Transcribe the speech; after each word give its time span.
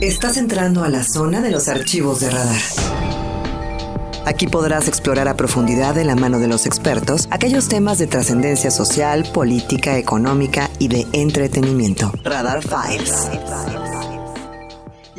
Estás 0.00 0.36
entrando 0.36 0.82
a 0.84 0.88
la 0.88 1.04
zona 1.04 1.40
de 1.40 1.50
los 1.50 1.68
archivos 1.68 2.20
de 2.20 2.30
radar. 2.30 2.60
Aquí 4.24 4.46
podrás 4.46 4.88
explorar 4.88 5.28
a 5.28 5.36
profundidad 5.36 5.94
de 5.94 6.04
la 6.04 6.14
mano 6.14 6.38
de 6.38 6.48
los 6.48 6.66
expertos 6.66 7.28
aquellos 7.30 7.68
temas 7.68 7.98
de 7.98 8.06
trascendencia 8.06 8.70
social, 8.70 9.24
política, 9.32 9.98
económica 9.98 10.70
y 10.78 10.88
de 10.88 11.06
entretenimiento. 11.12 12.12
Radar 12.24 12.62
Files. 12.62 13.28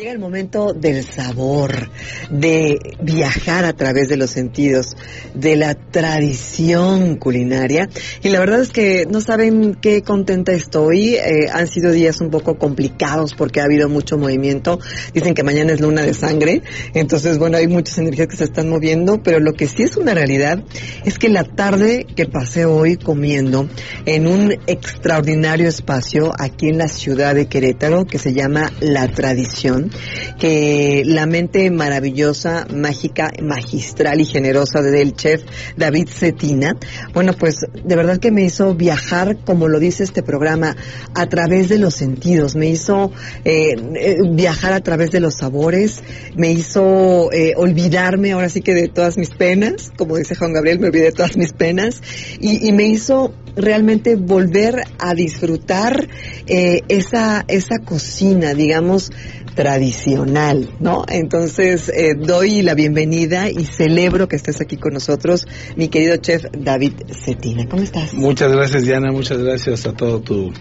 Llega 0.03 0.11
el 0.11 0.19
momento 0.19 0.73
del 0.73 1.05
sabor, 1.05 1.89
de 2.29 2.77
viajar 3.01 3.63
a 3.63 3.71
través 3.71 4.09
de 4.09 4.17
los 4.17 4.31
sentidos, 4.31 4.97
de 5.33 5.55
la 5.55 5.75
tradición 5.75 7.15
culinaria. 7.15 7.87
Y 8.21 8.27
la 8.27 8.39
verdad 8.39 8.59
es 8.59 8.73
que 8.73 9.05
no 9.09 9.21
saben 9.21 9.75
qué 9.75 10.01
contenta 10.01 10.51
estoy. 10.51 11.15
Eh, 11.15 11.47
han 11.53 11.67
sido 11.67 11.93
días 11.93 12.19
un 12.19 12.31
poco 12.31 12.57
complicados 12.57 13.33
porque 13.33 13.61
ha 13.61 13.63
habido 13.63 13.87
mucho 13.87 14.17
movimiento. 14.17 14.77
Dicen 15.13 15.33
que 15.35 15.43
mañana 15.43 15.71
es 15.71 15.79
luna 15.79 16.01
de 16.01 16.13
sangre. 16.13 16.63
Entonces, 16.93 17.37
bueno, 17.37 17.55
hay 17.55 17.69
muchas 17.69 17.97
energías 17.97 18.27
que 18.27 18.35
se 18.35 18.43
están 18.43 18.67
moviendo. 18.67 19.23
Pero 19.23 19.39
lo 19.39 19.53
que 19.53 19.67
sí 19.67 19.83
es 19.83 19.95
una 19.95 20.13
realidad 20.13 20.61
es 21.05 21.17
que 21.17 21.29
la 21.29 21.45
tarde 21.45 22.05
que 22.13 22.25
pasé 22.25 22.65
hoy 22.65 22.97
comiendo 22.97 23.69
en 24.05 24.27
un 24.27 24.51
extraordinario 24.67 25.69
espacio 25.69 26.33
aquí 26.37 26.67
en 26.67 26.79
la 26.79 26.89
ciudad 26.89 27.35
de 27.35 27.45
Querétaro 27.45 28.05
que 28.05 28.19
se 28.19 28.33
llama 28.33 28.69
La 28.81 29.07
Tradición 29.07 29.92
que 30.39 31.03
la 31.05 31.25
mente 31.25 31.69
maravillosa, 31.71 32.67
mágica, 32.73 33.31
magistral 33.41 34.21
y 34.21 34.25
generosa 34.25 34.81
del 34.81 35.15
chef 35.15 35.43
David 35.77 36.09
Cetina, 36.09 36.75
bueno, 37.13 37.33
pues 37.33 37.57
de 37.83 37.95
verdad 37.95 38.17
que 38.17 38.31
me 38.31 38.43
hizo 38.43 38.75
viajar, 38.75 39.37
como 39.45 39.67
lo 39.67 39.79
dice 39.79 40.03
este 40.03 40.23
programa, 40.23 40.75
a 41.15 41.27
través 41.27 41.69
de 41.69 41.77
los 41.77 41.93
sentidos, 41.93 42.55
me 42.55 42.67
hizo 42.67 43.11
eh, 43.45 43.75
eh, 43.95 44.17
viajar 44.31 44.73
a 44.73 44.81
través 44.81 45.11
de 45.11 45.19
los 45.19 45.35
sabores, 45.35 46.03
me 46.35 46.51
hizo 46.51 47.31
eh, 47.31 47.53
olvidarme 47.55 48.31
ahora 48.31 48.49
sí 48.49 48.61
que 48.61 48.73
de 48.73 48.87
todas 48.87 49.17
mis 49.17 49.29
penas, 49.29 49.91
como 49.97 50.17
dice 50.17 50.35
Juan 50.35 50.53
Gabriel, 50.53 50.79
me 50.79 50.87
olvidé 50.87 51.05
de 51.05 51.11
todas 51.11 51.37
mis 51.37 51.53
penas, 51.53 52.01
y, 52.39 52.71
me 52.73 52.87
hizo 52.87 53.33
realmente 53.55 54.15
volver 54.15 54.81
a 54.97 55.13
disfrutar 55.13 56.07
esa, 56.47 57.45
esa 57.47 57.77
cocina, 57.79 58.55
digamos, 58.55 59.11
tradicional, 59.55 60.69
¿no? 60.79 61.05
Entonces, 61.07 61.89
eh, 61.89 62.13
doy 62.17 62.61
la 62.61 62.73
bienvenida 62.73 63.49
y 63.49 63.65
celebro 63.65 64.27
que 64.27 64.35
estés 64.35 64.61
aquí 64.61 64.77
con 64.77 64.93
nosotros, 64.93 65.47
mi 65.75 65.87
querido 65.87 66.17
chef 66.17 66.45
David 66.57 66.93
Cetina. 67.11 67.67
¿Cómo 67.67 67.83
estás? 67.83 68.13
Muchas 68.13 68.51
gracias, 68.51 68.83
Diana. 68.83 69.11
Muchas 69.11 69.37
gracias 69.37 69.85
a 69.85 69.93
todo 69.93 70.21
tu 70.21 70.51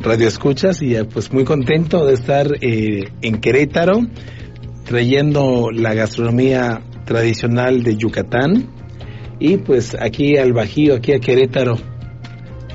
radio 0.00 0.28
escuchas 0.28 0.80
y 0.80 0.94
eh, 0.94 1.04
pues 1.04 1.32
muy 1.32 1.44
contento 1.44 2.06
de 2.06 2.14
estar 2.14 2.46
eh, 2.60 3.08
en 3.20 3.40
Querétaro 3.40 4.00
trayendo 4.84 5.70
la 5.70 5.94
gastronomía 5.94 6.82
tradicional 7.04 7.82
de 7.82 7.96
Yucatán 7.96 8.70
y 9.38 9.58
pues 9.58 9.96
aquí 9.98 10.36
al 10.36 10.52
Bajío, 10.52 10.96
aquí 10.96 11.12
a 11.12 11.20
Querétaro 11.20 11.89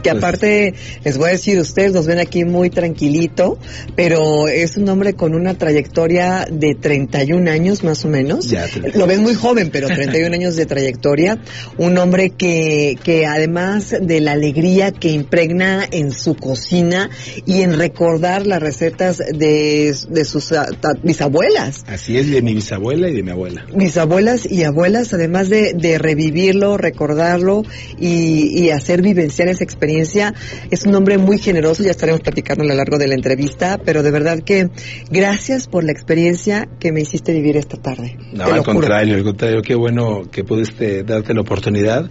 que 0.05 0.11
pues 0.11 0.23
aparte 0.23 0.73
les 1.03 1.17
voy 1.17 1.29
a 1.29 1.31
decir, 1.31 1.59
ustedes 1.59 1.91
nos 1.91 2.05
ven 2.05 2.19
aquí 2.19 2.45
muy 2.45 2.69
tranquilito, 2.69 3.57
pero 3.95 4.47
es 4.47 4.77
un 4.77 4.87
hombre 4.87 5.13
con 5.13 5.33
una 5.33 5.57
trayectoria 5.57 6.47
de 6.49 6.75
31 6.75 7.49
años 7.49 7.83
más 7.83 8.05
o 8.05 8.07
menos. 8.07 8.53
Lo 8.93 9.07
ven 9.07 9.23
muy 9.23 9.33
joven, 9.33 9.69
pero 9.71 9.87
31 9.87 10.33
años 10.35 10.55
de 10.55 10.67
trayectoria. 10.67 11.39
Un 11.77 11.97
hombre 11.97 12.29
que, 12.29 12.99
que 13.03 13.25
además 13.25 13.95
de 13.99 14.21
la 14.21 14.33
alegría 14.33 14.91
que 14.91 15.09
impregna 15.09 15.83
en 15.89 16.11
su 16.11 16.35
cocina 16.35 17.09
y 17.47 17.61
en 17.61 17.77
recordar 17.77 18.45
las 18.45 18.61
recetas 18.61 19.17
de, 19.17 19.95
de 20.07 20.25
sus 20.25 20.53
bisabuelas. 21.01 21.83
Así 21.87 22.17
es, 22.17 22.29
de 22.29 22.43
mi 22.43 22.53
bisabuela 22.53 23.09
y 23.09 23.15
de 23.15 23.23
mi 23.23 23.31
abuela. 23.31 23.65
Bisabuelas 23.75 24.49
y 24.49 24.63
abuelas, 24.65 25.13
además 25.13 25.49
de, 25.49 25.73
de 25.73 25.97
revivirlo, 25.97 26.77
recordarlo 26.77 27.63
y, 27.99 28.59
y 28.59 28.69
hacer 28.69 29.01
vivenciar 29.01 29.47
esa 29.47 29.63
experiencia 29.63 29.94
es 30.01 30.85
un 30.85 30.95
hombre 30.95 31.17
muy 31.17 31.37
generoso, 31.37 31.83
ya 31.83 31.91
estaremos 31.91 32.21
platicando 32.21 32.63
a 32.63 32.67
lo 32.67 32.75
largo 32.75 32.97
de 32.97 33.07
la 33.07 33.15
entrevista, 33.15 33.79
pero 33.83 34.03
de 34.03 34.11
verdad 34.11 34.39
que 34.39 34.69
gracias 35.09 35.67
por 35.67 35.83
la 35.83 35.91
experiencia 35.91 36.67
que 36.79 36.91
me 36.91 37.01
hiciste 37.01 37.33
vivir 37.33 37.57
esta 37.57 37.77
tarde. 37.77 38.17
No, 38.33 38.45
al 38.45 38.63
contrario, 38.63 39.15
al 39.15 39.23
contrario, 39.23 39.61
qué 39.61 39.75
bueno 39.75 40.23
que 40.31 40.43
pudiste 40.43 41.03
darte 41.03 41.33
la 41.33 41.41
oportunidad 41.41 42.09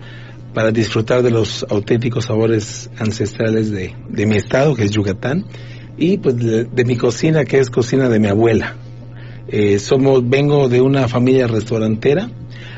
para 0.54 0.70
disfrutar 0.70 1.22
de 1.22 1.30
los 1.30 1.66
auténticos 1.68 2.26
sabores 2.26 2.88
ancestrales 2.98 3.70
de, 3.70 3.94
mi 4.26 4.36
estado, 4.36 4.74
que 4.74 4.84
es 4.84 4.92
Yucatán, 4.92 5.44
y 5.96 6.18
pues 6.18 6.36
de, 6.36 6.84
mi 6.84 6.96
cocina, 6.96 7.44
que 7.44 7.58
es 7.58 7.70
cocina 7.70 8.08
de 8.08 8.20
mi 8.20 8.28
abuela. 8.28 8.76
Eh, 9.48 9.78
somos, 9.78 10.26
vengo 10.28 10.68
de 10.68 10.80
una 10.80 11.08
familia 11.08 11.46
restaurantera, 11.46 12.30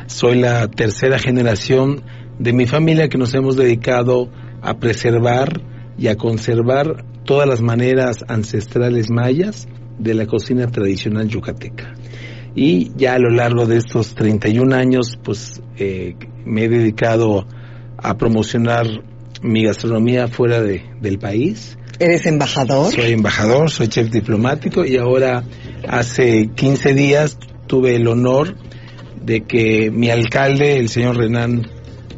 soy 0.06 0.40
la 0.40 0.68
tercera 0.68 1.18
generación 1.18 2.02
de 2.38 2.52
mi 2.52 2.66
familia 2.66 3.08
que 3.08 3.18
nos 3.18 3.34
hemos 3.34 3.56
dedicado 3.56 4.30
a 4.62 4.78
preservar 4.78 5.60
y 5.98 6.08
a 6.08 6.16
conservar 6.16 7.04
todas 7.24 7.48
las 7.48 7.60
maneras 7.60 8.18
ancestrales 8.28 9.10
mayas 9.10 9.66
de 9.98 10.14
la 10.14 10.26
cocina 10.26 10.66
tradicional 10.66 11.28
yucateca. 11.28 11.94
Y 12.54 12.92
ya 12.96 13.14
a 13.14 13.18
lo 13.18 13.30
largo 13.30 13.66
de 13.66 13.76
estos 13.76 14.14
31 14.14 14.74
años, 14.74 15.18
pues 15.22 15.60
eh, 15.76 16.14
me 16.44 16.64
he 16.64 16.68
dedicado 16.68 17.46
a 17.98 18.16
promocionar 18.16 18.86
mi 19.42 19.64
gastronomía 19.64 20.28
fuera 20.28 20.62
de, 20.62 20.82
del 21.00 21.18
país. 21.18 21.76
¿Eres 21.98 22.26
embajador? 22.26 22.92
Soy 22.92 23.12
embajador, 23.12 23.70
soy 23.70 23.88
chef 23.88 24.10
diplomático 24.10 24.84
y 24.84 24.96
ahora 24.96 25.44
hace 25.88 26.50
15 26.54 26.94
días 26.94 27.38
tuve 27.66 27.96
el 27.96 28.06
honor 28.06 28.56
de 29.22 29.42
que 29.42 29.90
mi 29.90 30.10
alcalde, 30.10 30.78
el 30.78 30.88
señor 30.88 31.16
Renan 31.16 31.62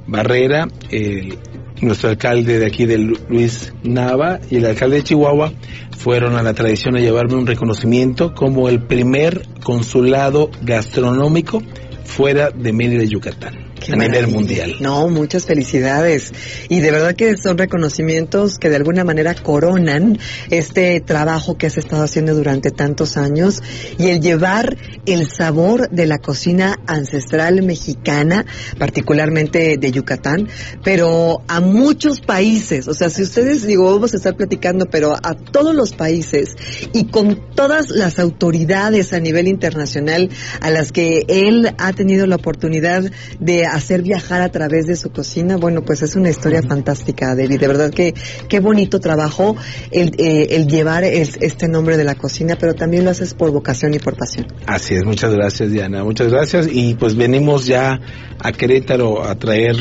Barrera, 0.07 0.69
el 0.91 1.39
nuestro 1.83 2.11
alcalde 2.11 2.59
de 2.59 2.67
aquí 2.67 2.87
de 2.87 2.99
Luis 2.99 3.73
Nava 3.83 4.41
y 4.51 4.57
el 4.57 4.67
alcalde 4.67 4.97
de 4.97 5.05
Chihuahua 5.05 5.53
fueron 5.97 6.37
a 6.37 6.43
la 6.43 6.55
tradición 6.55 6.97
a 6.97 7.01
llevarme 7.01 7.35
un 7.35 7.47
reconocimiento 7.47 8.35
como 8.35 8.69
el 8.69 8.83
primer 8.83 9.47
consulado 9.63 10.51
gastronómico 10.63 11.63
fuera 12.05 12.51
de 12.51 12.73
Mérida, 12.73 13.05
Yucatán 13.05 13.68
a 13.93 13.97
nivel 13.97 14.29
mundial. 14.29 14.77
No, 14.81 15.09
muchas 15.09 15.47
felicidades. 15.47 16.33
Y 16.69 16.81
de 16.81 16.91
verdad 16.91 17.15
que 17.15 17.37
son 17.37 17.59
reconocimientos 17.59 18.59
que 18.59 18.71
de 18.71 18.77
alguna 18.77 19.05
manera 19.05 19.35
coronan 19.35 20.19
este 20.51 21.01
trabajo 21.01 21.57
que 21.57 21.67
has 21.67 21.77
estado 21.77 22.03
haciendo 22.03 22.35
durante 22.35 22.71
tantos 22.71 23.17
años 23.17 23.63
y 23.99 24.09
el 24.09 24.21
llevar 24.21 24.77
el 25.07 25.29
sabor 25.31 25.89
de 25.91 26.07
la 26.07 26.19
cocina 26.19 26.77
ancestral 26.87 27.63
mexicana, 27.63 28.45
particularmente 28.79 29.77
de 29.79 29.91
Yucatán, 29.91 30.49
pero 30.85 31.43
a 31.49 31.61
muchos 31.61 32.21
países. 32.21 32.89
O 32.89 32.95
sea, 32.95 33.11
si 33.11 33.23
ustedes, 33.23 33.67
digo, 33.67 33.93
vamos 33.93 34.15
a 34.15 34.17
estar 34.17 34.37
platicando, 34.37 34.87
pero 34.87 35.15
a 35.15 35.35
todos 35.35 35.75
los 35.75 35.93
países 35.93 36.57
y 36.93 37.07
con 37.07 37.55
todas 37.55 37.91
las 37.91 38.19
autoridades 38.19 39.13
a 39.13 39.21
nivel 39.21 39.49
internacional 39.49 40.31
a 40.61 40.71
las 40.71 40.93
que 40.93 41.25
él 41.29 41.75
ha 41.79 41.93
tenido 41.93 42.27
la 42.27 42.37
oportunidad 42.37 43.11
de 43.41 43.67
hacer 43.73 44.03
viajar 44.03 44.43
a 44.43 44.51
través 44.51 44.87
de 44.87 44.97
su 44.97 45.11
cocina, 45.11 45.57
bueno, 45.57 45.83
pues 45.83 46.03
es 46.03 46.17
una 46.17 46.31
historia 46.31 46.63
fantástica, 46.63 47.35
David. 47.35 47.61
De 47.61 47.69
verdad 47.69 47.91
que 47.91 48.15
qué 48.49 48.61
bonito 48.61 49.01
trabajo 49.01 49.57
el, 49.91 50.15
eh, 50.19 50.57
el 50.57 50.67
llevar 50.67 51.05
este 51.05 51.69
nombre 51.69 51.97
de 51.97 52.05
la 52.05 52.15
cocina, 52.15 52.57
pero 52.59 52.75
también 52.75 53.05
lo 53.05 53.11
haces 53.11 53.35
por 53.35 53.51
vocación 53.51 53.95
y 53.95 53.99
por 53.99 54.17
pasión. 54.17 54.47
Así 54.67 54.95
es, 54.95 55.05
muchas 55.05 55.33
gracias, 55.33 55.71
Diana. 55.71 56.05
Muchas 56.05 56.31
gracias. 56.31 56.69
Y 56.71 56.95
pues 56.95 57.17
venimos 57.17 57.67
ya 57.67 58.01
a 58.39 58.53
Querétaro 58.53 59.25
a 59.25 59.35
traer 59.37 59.77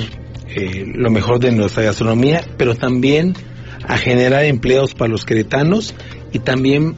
eh, 0.56 0.86
lo 0.86 1.10
mejor 1.10 1.40
de 1.40 1.52
nuestra 1.52 1.84
gastronomía, 1.84 2.42
pero 2.58 2.76
también 2.76 3.34
a 3.84 3.98
generar 3.98 4.46
empleos 4.46 4.94
para 4.94 5.10
los 5.10 5.26
queretanos 5.26 5.94
y 6.32 6.40
también 6.40 6.96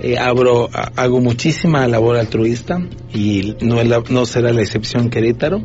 eh, 0.00 0.16
abro, 0.18 0.68
hago 0.72 1.20
muchísima 1.20 1.86
labor 1.88 2.16
altruista 2.16 2.80
y 3.12 3.56
no, 3.60 3.82
no 3.84 4.26
será 4.26 4.52
la 4.52 4.62
excepción 4.62 5.10
Querétaro 5.10 5.62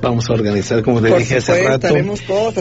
vamos 0.00 0.28
a 0.30 0.34
organizar, 0.34 0.82
como 0.82 1.00
te 1.00 1.16
dije 1.16 1.36
hace 1.36 1.62
rato, 1.62 1.94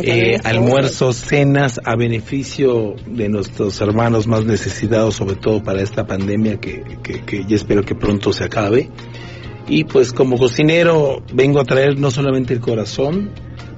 eh, 0.03 0.39
almuerzos, 0.43 1.17
cenas 1.17 1.79
a 1.83 1.95
beneficio 1.95 2.95
de 3.05 3.29
nuestros 3.29 3.79
hermanos 3.81 4.27
más 4.27 4.45
necesitados, 4.45 5.15
sobre 5.15 5.35
todo 5.35 5.63
para 5.63 5.81
esta 5.81 6.05
pandemia 6.05 6.57
que, 6.57 6.83
que, 7.03 7.21
que 7.21 7.45
ya 7.45 7.55
espero 7.55 7.83
que 7.83 7.95
pronto 7.95 8.33
se 8.33 8.43
acabe. 8.43 8.89
Y 9.67 9.85
pues 9.85 10.13
como 10.13 10.37
cocinero 10.37 11.23
vengo 11.33 11.59
a 11.59 11.65
traer 11.65 11.97
no 11.97 12.11
solamente 12.11 12.53
el 12.53 12.59
corazón, 12.59 13.31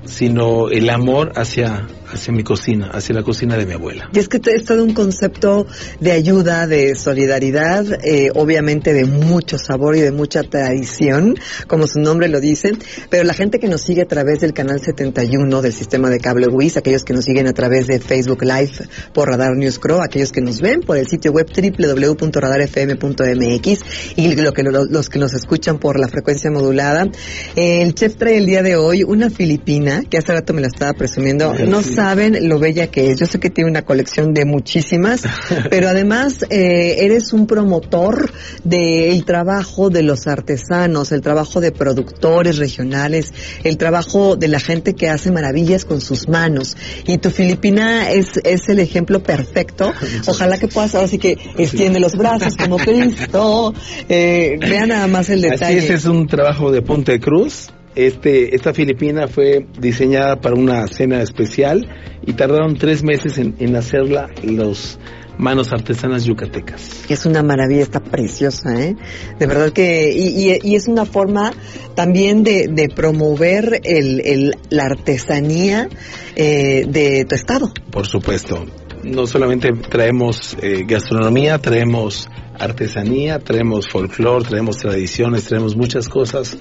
sino 0.07 0.69
el 0.69 0.89
amor 0.89 1.31
hacia 1.35 1.87
hacia 2.11 2.33
mi 2.33 2.43
cocina, 2.43 2.89
hacia 2.91 3.15
la 3.15 3.23
cocina 3.23 3.55
de 3.57 3.65
mi 3.65 3.71
abuela. 3.73 4.09
Y 4.13 4.19
es 4.19 4.29
que 4.29 4.39
es 4.43 4.65
todo 4.65 4.83
un 4.83 4.93
concepto 4.93 5.65
de 5.99 6.11
ayuda, 6.11 6.67
de 6.67 6.93
solidaridad, 6.95 7.85
eh, 8.03 8.29
obviamente 8.33 8.93
de 8.93 9.05
mucho 9.05 9.57
sabor 9.57 9.95
y 9.95 10.01
de 10.01 10.11
mucha 10.11 10.43
tradición, 10.43 11.39
como 11.67 11.87
su 11.87 11.99
nombre 11.99 12.27
lo 12.29 12.39
dice, 12.39 12.73
pero 13.09 13.23
la 13.23 13.33
gente 13.33 13.57
que 13.59 13.67
nos 13.67 13.81
sigue 13.81 14.03
a 14.03 14.07
través 14.07 14.41
del 14.41 14.53
canal 14.53 14.79
71 14.79 15.61
del 15.61 15.73
sistema 15.73 16.09
de 16.09 16.19
cable 16.19 16.47
WIS, 16.47 16.77
aquellos 16.77 17.03
que 17.03 17.13
nos 17.13 17.25
siguen 17.25 17.47
a 17.47 17.53
través 17.53 17.87
de 17.87 17.99
Facebook 17.99 18.43
Live 18.43 18.87
por 19.13 19.29
Radar 19.29 19.55
News 19.55 19.79
Crow, 19.79 20.01
aquellos 20.01 20.31
que 20.31 20.41
nos 20.41 20.61
ven 20.61 20.81
por 20.81 20.97
el 20.97 21.07
sitio 21.07 21.31
web 21.31 21.47
www.radarfm.mx 21.47 23.79
y 24.15 24.35
lo 24.35 24.53
que, 24.53 24.61
los 24.63 25.09
que 25.09 25.19
nos 25.19 25.33
escuchan 25.33 25.79
por 25.79 25.99
la 25.99 26.07
frecuencia 26.07 26.51
modulada, 26.51 27.09
el 27.55 27.93
chef 27.93 28.15
trae 28.15 28.37
el 28.37 28.45
día 28.45 28.63
de 28.63 28.75
hoy 28.75 29.03
una 29.03 29.29
filipina, 29.29 29.96
que 30.03 30.17
hace 30.17 30.33
rato 30.33 30.53
me 30.53 30.61
la 30.61 30.67
estaba 30.67 30.93
presumiendo, 30.93 31.53
no 31.53 31.81
saben 31.81 32.47
lo 32.47 32.59
bella 32.59 32.87
que 32.87 33.11
es. 33.11 33.19
Yo 33.19 33.25
sé 33.25 33.39
que 33.39 33.49
tiene 33.49 33.69
una 33.69 33.83
colección 33.83 34.33
de 34.33 34.45
muchísimas, 34.45 35.23
pero 35.69 35.89
además 35.89 36.45
eh, 36.49 36.97
eres 36.99 37.33
un 37.33 37.47
promotor 37.47 38.31
del 38.63 39.25
trabajo 39.25 39.89
de 39.89 40.03
los 40.03 40.27
artesanos, 40.27 41.11
el 41.11 41.21
trabajo 41.21 41.61
de 41.61 41.71
productores 41.71 42.57
regionales, 42.57 43.33
el 43.63 43.77
trabajo 43.77 44.35
de 44.35 44.47
la 44.47 44.59
gente 44.59 44.93
que 44.93 45.09
hace 45.09 45.31
maravillas 45.31 45.85
con 45.85 46.01
sus 46.01 46.27
manos. 46.27 46.77
Y 47.05 47.17
tu 47.17 47.29
Filipina 47.29 48.11
es, 48.11 48.39
es 48.43 48.69
el 48.69 48.79
ejemplo 48.79 49.21
perfecto. 49.21 49.91
Ojalá 50.27 50.57
que 50.57 50.67
puedas, 50.67 50.95
ahora 50.95 51.07
sí 51.07 51.17
que 51.17 51.37
extiende 51.57 51.99
los 51.99 52.15
brazos 52.15 52.55
como 52.55 52.77
Cristo. 52.77 53.73
Eh, 54.09 54.57
vean 54.59 54.89
nada 54.89 55.07
más 55.07 55.29
el 55.29 55.41
detalle. 55.41 55.79
Así 55.79 55.87
es, 55.87 55.89
es 55.89 56.05
un 56.05 56.27
trabajo 56.27 56.71
de 56.71 56.81
Ponte 56.81 57.19
Cruz 57.19 57.69
este, 57.97 58.55
esta 58.55 58.75
filipina 58.75 59.27
fue 59.27 59.65
diseñada 59.79 60.39
para 60.39 60.55
una 60.55 60.87
cena 60.87 61.19
especial 61.23 61.89
y 62.23 62.33
tardaron 62.33 62.77
tres 62.77 63.03
meses 63.03 63.39
en, 63.39 63.75
hacerla 63.75 64.29
los 64.43 64.99
manos 65.39 65.73
artesanas 65.73 66.23
yucatecas. 66.23 67.05
Es 67.09 67.25
una 67.25 67.41
maravilla, 67.41 67.81
está 67.81 67.99
preciosa, 67.99 68.79
¿eh? 68.79 68.95
De 69.39 69.47
verdad 69.47 69.71
que, 69.71 70.11
y, 70.13 70.75
es 70.75 70.87
una 70.87 71.05
forma 71.05 71.53
también 71.95 72.43
de, 72.43 72.87
promover 72.95 73.81
el, 73.83 74.55
la 74.69 74.83
artesanía 74.83 75.89
eh, 76.35 76.85
de 76.87 77.25
tu 77.25 77.33
estado. 77.33 77.71
Por 77.89 78.05
supuesto. 78.05 78.63
No 79.07 79.25
solamente 79.25 79.71
traemos 79.71 80.57
eh, 80.61 80.83
gastronomía, 80.85 81.59
traemos 81.59 82.29
artesanía, 82.59 83.39
traemos 83.39 83.87
folclore, 83.89 84.45
traemos 84.45 84.77
tradiciones, 84.77 85.45
traemos 85.45 85.75
muchas 85.75 86.09
cosas 86.09 86.57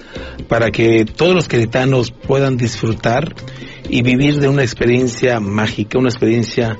para 0.47 0.71
que 0.71 1.05
todos 1.05 1.33
los 1.33 1.47
queretanos 1.47 2.11
puedan 2.11 2.55
disfrutar 2.55 3.33
y 3.89 4.01
vivir 4.01 4.39
de 4.39 4.47
una 4.47 4.63
experiencia 4.63 5.39
mágica, 5.39 5.99
una 5.99 6.09
experiencia 6.09 6.77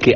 que 0.00 0.12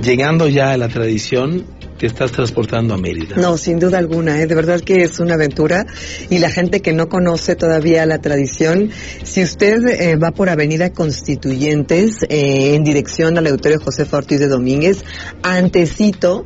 llegando 0.00 0.48
ya 0.48 0.72
a 0.72 0.76
la 0.76 0.88
tradición 0.88 1.64
te 1.98 2.06
estás 2.06 2.32
transportando 2.32 2.94
a 2.94 2.96
Mérida. 2.96 3.36
No, 3.36 3.58
sin 3.58 3.78
duda 3.78 3.98
alguna, 3.98 4.40
¿eh? 4.40 4.46
de 4.46 4.54
verdad 4.54 4.80
que 4.80 5.02
es 5.02 5.18
una 5.18 5.34
aventura. 5.34 5.84
Y 6.30 6.38
la 6.38 6.50
gente 6.50 6.80
que 6.80 6.92
no 6.92 7.08
conoce 7.08 7.56
todavía 7.56 8.06
la 8.06 8.20
tradición, 8.20 8.90
si 9.24 9.42
usted 9.42 9.86
eh, 9.88 10.16
va 10.16 10.30
por 10.30 10.48
Avenida 10.48 10.90
Constituyentes 10.90 12.22
eh, 12.28 12.74
en 12.74 12.84
dirección 12.84 13.36
al 13.36 13.46
auditorio 13.48 13.80
José 13.80 14.06
Ortiz 14.10 14.38
de 14.38 14.48
Domínguez, 14.48 15.04
antecito 15.42 16.44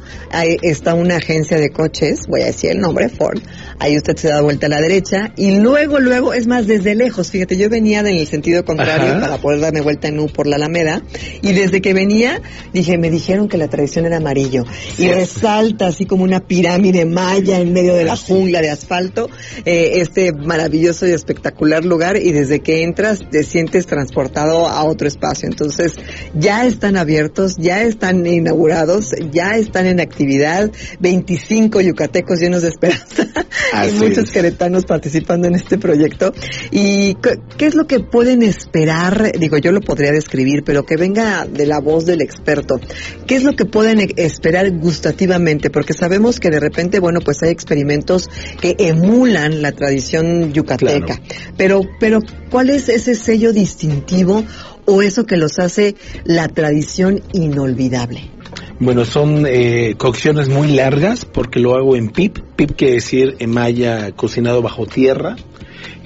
está 0.62 0.94
una 0.94 1.16
agencia 1.16 1.58
de 1.58 1.70
coches, 1.70 2.26
voy 2.26 2.43
a 2.43 2.46
decir 2.46 2.70
el 2.70 2.81
nombre, 2.81 3.08
Ford, 3.08 3.40
ahí 3.78 3.96
usted 3.96 4.16
se 4.16 4.28
da 4.28 4.40
vuelta 4.40 4.66
a 4.66 4.69
la 4.70 4.81
derecha 4.81 5.32
y 5.37 5.56
luego, 5.56 6.00
luego, 6.00 6.32
es 6.32 6.46
más, 6.46 6.66
desde 6.66 6.94
lejos, 6.94 7.31
fíjate, 7.31 7.56
yo 7.56 7.69
venía 7.69 8.00
en 8.00 8.06
el 8.06 8.26
sentido 8.26 8.64
contrario 8.64 9.20
para 9.20 9.37
poder 9.38 9.60
darme 9.60 9.82
vuelta 9.82 10.08
en 10.08 10.19
U 10.19 10.28
por 10.28 10.46
la 10.46 10.56
Alameda 10.56 11.02
y 11.43 11.52
desde 11.52 11.82
que 11.82 11.93
venía 11.93 12.40
dije, 12.72 12.96
me 12.96 13.10
dijeron 13.10 13.49
que 13.49 13.58
la 13.58 13.69
tradición 13.69 14.06
era 14.06 14.16
amarillo. 14.16 14.64
Y 14.99 15.08
salta 15.43 15.89
así 15.89 16.06
como 16.06 16.23
una 16.23 16.39
pirámide 16.39 17.05
maya 17.05 17.59
en 17.59 17.73
medio 17.73 17.94
de 17.94 18.05
la 18.05 18.17
jungla 18.17 18.61
de 18.62 18.71
asfalto, 18.71 19.29
eh, 19.65 19.94
este 19.97 20.33
maravilloso 20.33 21.05
y 21.06 21.11
espectacular 21.11 21.85
lugar 21.85 22.17
y 22.17 22.31
desde 22.31 22.61
que 22.61 22.85
entras 22.85 23.29
te 23.29 23.43
sientes 23.43 23.87
transportado 23.87 24.69
a 24.69 24.85
otro 24.85 25.09
espacio. 25.09 25.49
Entonces 25.49 25.94
ya 26.33 26.65
están 26.65 26.97
abiertos, 26.97 27.56
ya 27.59 27.83
están 27.83 28.25
inaugurados, 28.25 29.11
ya 29.33 29.56
están 29.56 29.87
en 29.87 29.99
actividad, 29.99 30.71
25 31.00 31.81
yucatecos 31.81 32.38
llenos 32.38 32.62
de 32.62 32.69
esperanza 32.69 33.27
y 33.88 33.93
muchos 33.99 34.31
queretanos 34.31 34.85
participando 34.85 35.49
en 35.49 35.56
este 35.56 35.77
proyecto. 35.77 36.33
¿Y 36.71 37.17
qué 37.59 37.67
es 37.67 37.75
lo 37.75 37.88
que 37.88 37.99
pueden 37.99 38.45
esperar? 38.45 39.33
Digo, 39.37 39.59
yo 39.59 39.73
lo 39.73 39.81
podría 39.81 40.12
describir, 40.12 40.62
pero 40.65 40.87
que 40.87 40.97
venga 40.97 41.47
de 41.47 41.67
la 41.67 41.81
voz 41.81 42.06
del 42.06 42.23
experto. 42.23 42.81
¿Qué 43.27 43.35
es 43.35 43.43
lo 43.43 43.56
que 43.56 43.65
pueden 43.65 44.06
esperar 44.17 44.71
gustativamente 44.71 45.31
porque 45.70 45.94
sabemos 45.94 46.40
que 46.40 46.50
de 46.50 46.61
repente, 46.61 47.00
bueno, 47.00 47.20
pues 47.20 47.43
hay 47.43 47.50
experimentos 47.50 48.29
que 48.61 48.76
emulan 48.79 49.62
la 49.62 49.73
tradición 49.73 50.52
yucateca. 50.52 51.20
Pero, 51.56 51.81
pero, 51.99 52.20
¿cuál 52.50 52.70
es 52.70 52.88
ese 52.88 53.14
sello 53.14 53.52
distintivo 53.52 54.44
o 54.84 55.02
eso 55.02 55.25
que 55.25 55.37
los 55.37 55.58
hace 55.58 55.96
la 56.25 56.49
tradición 56.49 57.23
inolvidable? 57.32 58.31
Bueno, 58.79 59.05
son 59.05 59.46
eh, 59.46 59.94
cocciones 59.96 60.49
muy 60.49 60.69
largas 60.69 61.25
porque 61.25 61.61
lo 61.61 61.76
hago 61.76 61.96
en 61.96 62.08
PIP. 62.08 62.38
PIP 62.56 62.73
quiere 62.76 62.94
decir 62.94 63.37
en 63.38 63.50
maya 63.50 64.11
cocinado 64.12 64.61
bajo 64.61 64.87
tierra, 64.87 65.37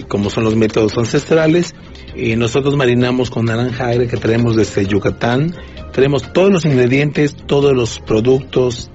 como 0.09 0.31
son 0.31 0.45
los 0.45 0.57
métodos 0.57 0.97
ancestrales. 0.97 1.75
Eh, 2.15 2.37
nosotros 2.37 2.77
marinamos 2.77 3.31
con 3.31 3.47
naranja 3.47 3.89
aire 3.89 4.09
que 4.09 4.17
traemos 4.17 4.57
desde 4.57 4.87
Yucatán. 4.87 5.55
Tenemos 5.93 6.33
todos 6.33 6.53
los 6.53 6.65
ingredientes, 6.65 7.35
todos 7.35 7.75
los 7.75 8.01
productos, 8.01 8.91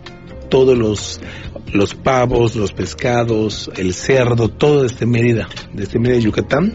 todos 0.52 0.78
los, 0.78 1.20
los 1.74 1.96
pavos, 1.96 2.56
los 2.56 2.74
pescados, 2.74 3.72
el 3.78 3.96
cerdo, 3.96 4.50
todo 4.50 4.84
desde 4.84 5.08
Mérida, 5.08 5.48
desde 5.74 5.98
Mérida, 5.98 6.20
Yucatán. 6.20 6.74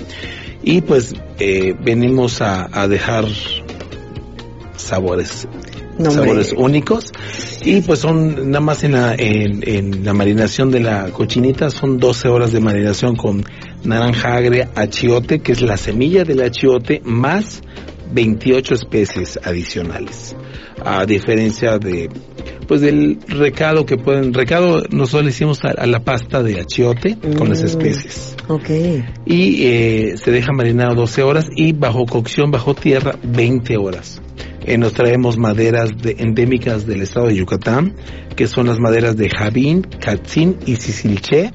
Y 0.64 0.80
pues 0.80 1.14
eh, 1.38 1.74
venimos 1.80 2.40
a, 2.40 2.88
dejar 2.88 3.26
sabores 4.76 5.46
sabores 5.98 6.52
únicos. 6.56 7.12
Y 7.64 7.82
pues 7.82 8.00
son 8.00 8.50
nada 8.50 8.60
más 8.60 8.82
en 8.82 8.92
la, 8.92 9.14
en, 9.16 10.04
la 10.04 10.12
marinación 10.12 10.70
de 10.70 10.80
la 10.80 11.10
cochinita 11.10 11.70
son 11.70 11.98
12 11.98 12.28
horas 12.28 12.52
de 12.52 12.60
marinación 12.60 13.16
con 13.16 13.44
naranja 13.84 14.34
agria, 14.36 14.70
achiote 14.74 15.40
que 15.40 15.52
es 15.52 15.62
la 15.62 15.76
semilla 15.76 16.24
del 16.24 16.42
achiote 16.42 17.00
más 17.04 17.62
28 18.12 18.74
especies 18.74 19.38
adicionales. 19.42 20.36
A 20.84 21.04
diferencia 21.06 21.78
de 21.78 22.08
pues 22.66 22.80
del 22.80 23.18
recado 23.28 23.86
que 23.86 23.96
pueden, 23.96 24.34
recado 24.34 24.82
nosotros 24.90 25.24
le 25.24 25.30
hicimos 25.30 25.64
a, 25.64 25.86
la 25.86 26.00
pasta 26.00 26.42
de 26.42 26.60
achiote 26.60 27.16
con 27.36 27.48
las 27.48 27.62
mm, 27.62 27.66
especies. 27.66 28.36
Ok. 28.48 28.70
Y 29.24 29.66
eh, 29.66 30.14
se 30.16 30.30
deja 30.30 30.52
marinado 30.52 30.94
12 30.94 31.22
horas 31.22 31.48
y 31.54 31.72
bajo 31.72 32.06
cocción, 32.06 32.50
bajo 32.50 32.74
tierra, 32.74 33.16
20 33.22 33.76
horas. 33.76 34.20
Eh, 34.64 34.78
nos 34.78 34.92
traemos 34.94 35.38
maderas 35.38 35.90
de, 35.96 36.16
endémicas 36.18 36.86
del 36.86 37.02
estado 37.02 37.28
de 37.28 37.36
Yucatán, 37.36 37.94
que 38.34 38.46
son 38.48 38.66
las 38.66 38.78
maderas 38.78 39.16
de 39.16 39.30
Javín, 39.30 39.82
Catzín 39.82 40.58
y 40.66 40.76
Sicilché 40.76 41.52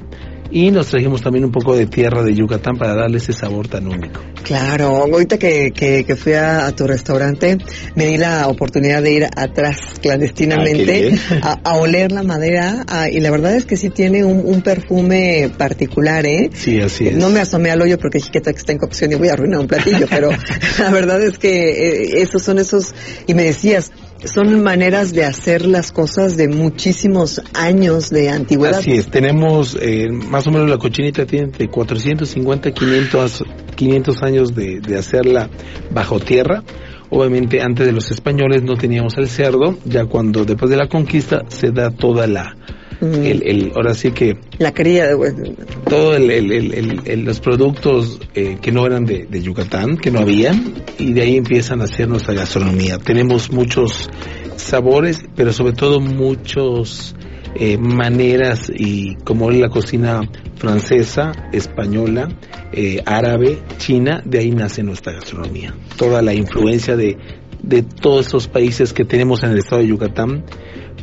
y 0.52 0.72
nos 0.72 0.88
trajimos 0.88 1.22
también 1.22 1.46
un 1.46 1.52
poco 1.52 1.76
de 1.76 1.86
tierra 1.86 2.24
de 2.24 2.34
Yucatán 2.34 2.78
para 2.78 2.94
darle 2.94 3.18
ese 3.18 3.34
sabor 3.34 3.68
tan 3.68 3.88
único. 3.88 4.22
Claro, 4.44 4.88
ahorita 4.98 5.38
que, 5.38 5.72
que, 5.72 6.16
fui 6.16 6.34
a, 6.34 6.72
tu 6.76 6.86
restaurante 6.88 7.58
me 7.96 8.06
di 8.06 8.18
la 8.18 8.48
oportunidad 8.48 9.02
de 9.02 9.14
ir 9.14 9.26
atrás 9.36 9.78
clandestinamente 10.02 11.14
ah, 11.42 11.60
a, 11.64 11.78
oler 11.78 12.12
la 12.12 12.24
madera 12.24 12.84
ah, 12.88 13.10
y 13.10 13.20
la 13.20 13.32
verdad 13.32 13.56
es 13.56 13.66
que 13.66 13.78
sí 13.78 13.90
tiene 13.90 14.24
un, 14.26 14.62
perfume 14.62 15.50
particular, 15.58 16.26
¿eh? 16.26 16.50
Sí, 16.54 16.80
así 16.82 17.08
es. 17.08 17.16
No 17.16 17.30
me 17.30 17.40
asomé 17.40 17.72
al 17.72 17.82
hoyo 17.82 17.98
porque 17.98 18.20
dije 18.20 18.30
que 18.32 18.38
está 18.50 18.72
en 18.72 18.78
cocción 18.78 19.12
y 19.12 19.16
voy 19.16 19.30
a 19.30 19.34
arruinar 19.34 19.60
un 19.60 19.68
platillo, 19.68 20.06
pero 20.10 20.30
la 20.78 20.92
verdad 20.92 21.22
es 21.22 21.38
que 21.38 21.70
eh, 21.70 22.22
esos 22.22 22.44
son 22.44 22.60
esos, 22.60 22.94
y 23.26 23.34
me 23.34 23.44
decías, 23.44 23.92
son 24.26 24.64
maneras 24.64 25.14
de 25.14 25.26
hacer 25.26 25.66
las 25.66 25.92
cosas 25.92 26.38
de 26.38 26.48
muchísimos 26.48 27.42
años 27.54 28.10
de 28.10 28.30
antigüedad. 28.30 28.80
Así 28.80 28.94
es, 28.94 29.10
tenemos 29.10 29.78
eh, 29.82 30.10
más 30.10 30.48
o 30.48 30.52
menos 30.52 30.70
la 30.70 30.78
cochinita 30.78 31.26
tiene 31.26 31.48
de 31.48 31.68
450 31.68 32.72
500, 32.72 33.44
500 33.76 34.24
años 34.24 34.56
de, 34.56 34.80
de 34.80 34.98
hacerla 34.98 35.50
bajo 35.92 36.20
tierra. 36.20 36.64
Obviamente 37.10 37.62
antes 37.62 37.86
de 37.86 37.92
los 37.92 38.10
españoles 38.12 38.64
no 38.64 38.78
teníamos 38.78 39.18
el 39.18 39.28
cerdo, 39.28 39.78
ya 39.84 40.06
cuando 40.06 40.46
después 40.46 40.72
de 40.72 40.78
la 40.78 40.88
conquista 40.88 41.42
se 41.50 41.72
da 41.72 41.90
toda 41.90 42.26
la, 42.26 42.56
el, 43.02 43.44
el, 43.44 43.72
ahora 43.76 43.94
sí 43.94 44.12
que... 44.12 44.38
La 44.60 44.74
cría 44.74 45.08
de... 45.08 45.56
Todo 45.90 46.16
el, 46.16 47.26
los 47.26 47.40
productos 47.40 48.20
eh, 48.36 48.58
que 48.62 48.72
no 48.72 48.86
eran 48.86 49.06
de, 49.06 49.26
de, 49.26 49.42
Yucatán, 49.42 49.98
que 49.98 50.12
no 50.12 50.20
habían, 50.20 50.76
y 50.98 51.14
de 51.14 51.22
ahí 51.22 51.38
empiezan 51.38 51.82
a 51.82 51.86
hacer 51.86 52.08
nuestra 52.08 52.34
gastronomía. 52.34 52.98
Tenemos 53.00 53.52
muchos 53.52 54.10
sabores, 54.56 55.24
pero 55.36 55.52
sobre 55.52 55.74
todo 55.74 56.00
muchos 56.00 57.16
eh, 57.56 57.78
maneras 57.78 58.72
y 58.74 59.16
como 59.16 59.52
la 59.52 59.70
cocina 59.70 60.22
francesa, 60.56 61.32
española 61.52 62.30
eh, 62.72 63.02
árabe, 63.06 63.60
china, 63.78 64.22
de 64.24 64.40
ahí 64.40 64.52
nace 64.52 64.84
nuestra 64.84 65.14
gastronomía. 65.14 65.76
Toda 65.98 66.22
la 66.22 66.34
influencia 66.34 66.96
de, 66.96 67.18
de 67.62 67.82
todos 67.82 68.28
esos 68.28 68.48
países 68.48 68.94
que 68.94 69.04
tenemos 69.04 69.44
en 69.44 69.52
el 69.52 69.58
estado 69.58 69.82
de 69.82 69.88
Yucatán, 69.88 70.46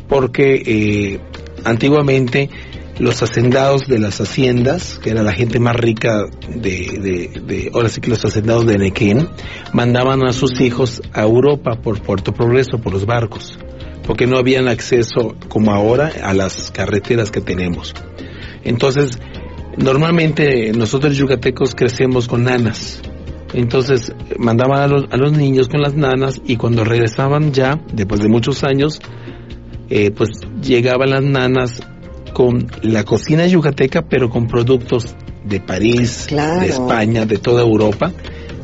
porque 0.07 0.63
eh, 0.65 1.19
antiguamente 1.65 2.49
los 2.99 3.23
hacendados 3.23 3.87
de 3.87 3.97
las 3.97 4.19
haciendas, 4.19 4.99
que 5.01 5.11
era 5.11 5.23
la 5.23 5.31
gente 5.31 5.59
más 5.59 5.75
rica 5.75 6.25
de, 6.49 7.31
de, 7.45 7.71
ahora 7.73 7.87
sí 7.87 8.01
que 8.01 8.09
los 8.09 8.23
hacendados 8.25 8.65
de 8.65 8.77
Nequén, 8.77 9.29
mandaban 9.73 10.25
a 10.25 10.33
sus 10.33 10.59
hijos 10.59 11.01
a 11.13 11.23
Europa 11.23 11.79
por 11.81 12.01
Puerto 12.01 12.33
Progreso, 12.33 12.79
por 12.79 12.93
los 12.93 13.05
barcos, 13.05 13.57
porque 14.05 14.27
no 14.27 14.37
habían 14.37 14.67
acceso 14.67 15.35
como 15.47 15.71
ahora 15.71 16.11
a 16.21 16.33
las 16.33 16.71
carreteras 16.71 17.31
que 17.31 17.39
tenemos. 17.39 17.93
Entonces, 18.63 19.17
normalmente 19.77 20.73
nosotros 20.73 21.15
yucatecos 21.15 21.75
crecemos 21.75 22.27
con 22.27 22.43
nanas. 22.43 23.01
Entonces 23.53 24.13
mandaban 24.37 24.81
a 24.81 24.87
los, 24.87 25.05
a 25.09 25.17
los 25.17 25.31
niños 25.31 25.69
con 25.69 25.81
las 25.81 25.95
nanas 25.95 26.39
y 26.45 26.57
cuando 26.57 26.83
regresaban 26.83 27.51
ya, 27.51 27.79
después 27.93 28.21
de 28.21 28.29
muchos 28.29 28.63
años, 28.63 28.99
eh, 29.89 30.11
pues 30.11 30.29
llegaban 30.61 31.09
las 31.09 31.23
nanas 31.23 31.81
con 32.33 32.67
la 32.83 33.03
cocina 33.03 33.45
yucateca, 33.47 34.03
pero 34.03 34.29
con 34.29 34.47
productos 34.47 35.15
de 35.43 35.59
París, 35.59 36.27
de 36.29 36.67
España, 36.67 37.25
de 37.25 37.37
toda 37.37 37.61
Europa, 37.61 38.11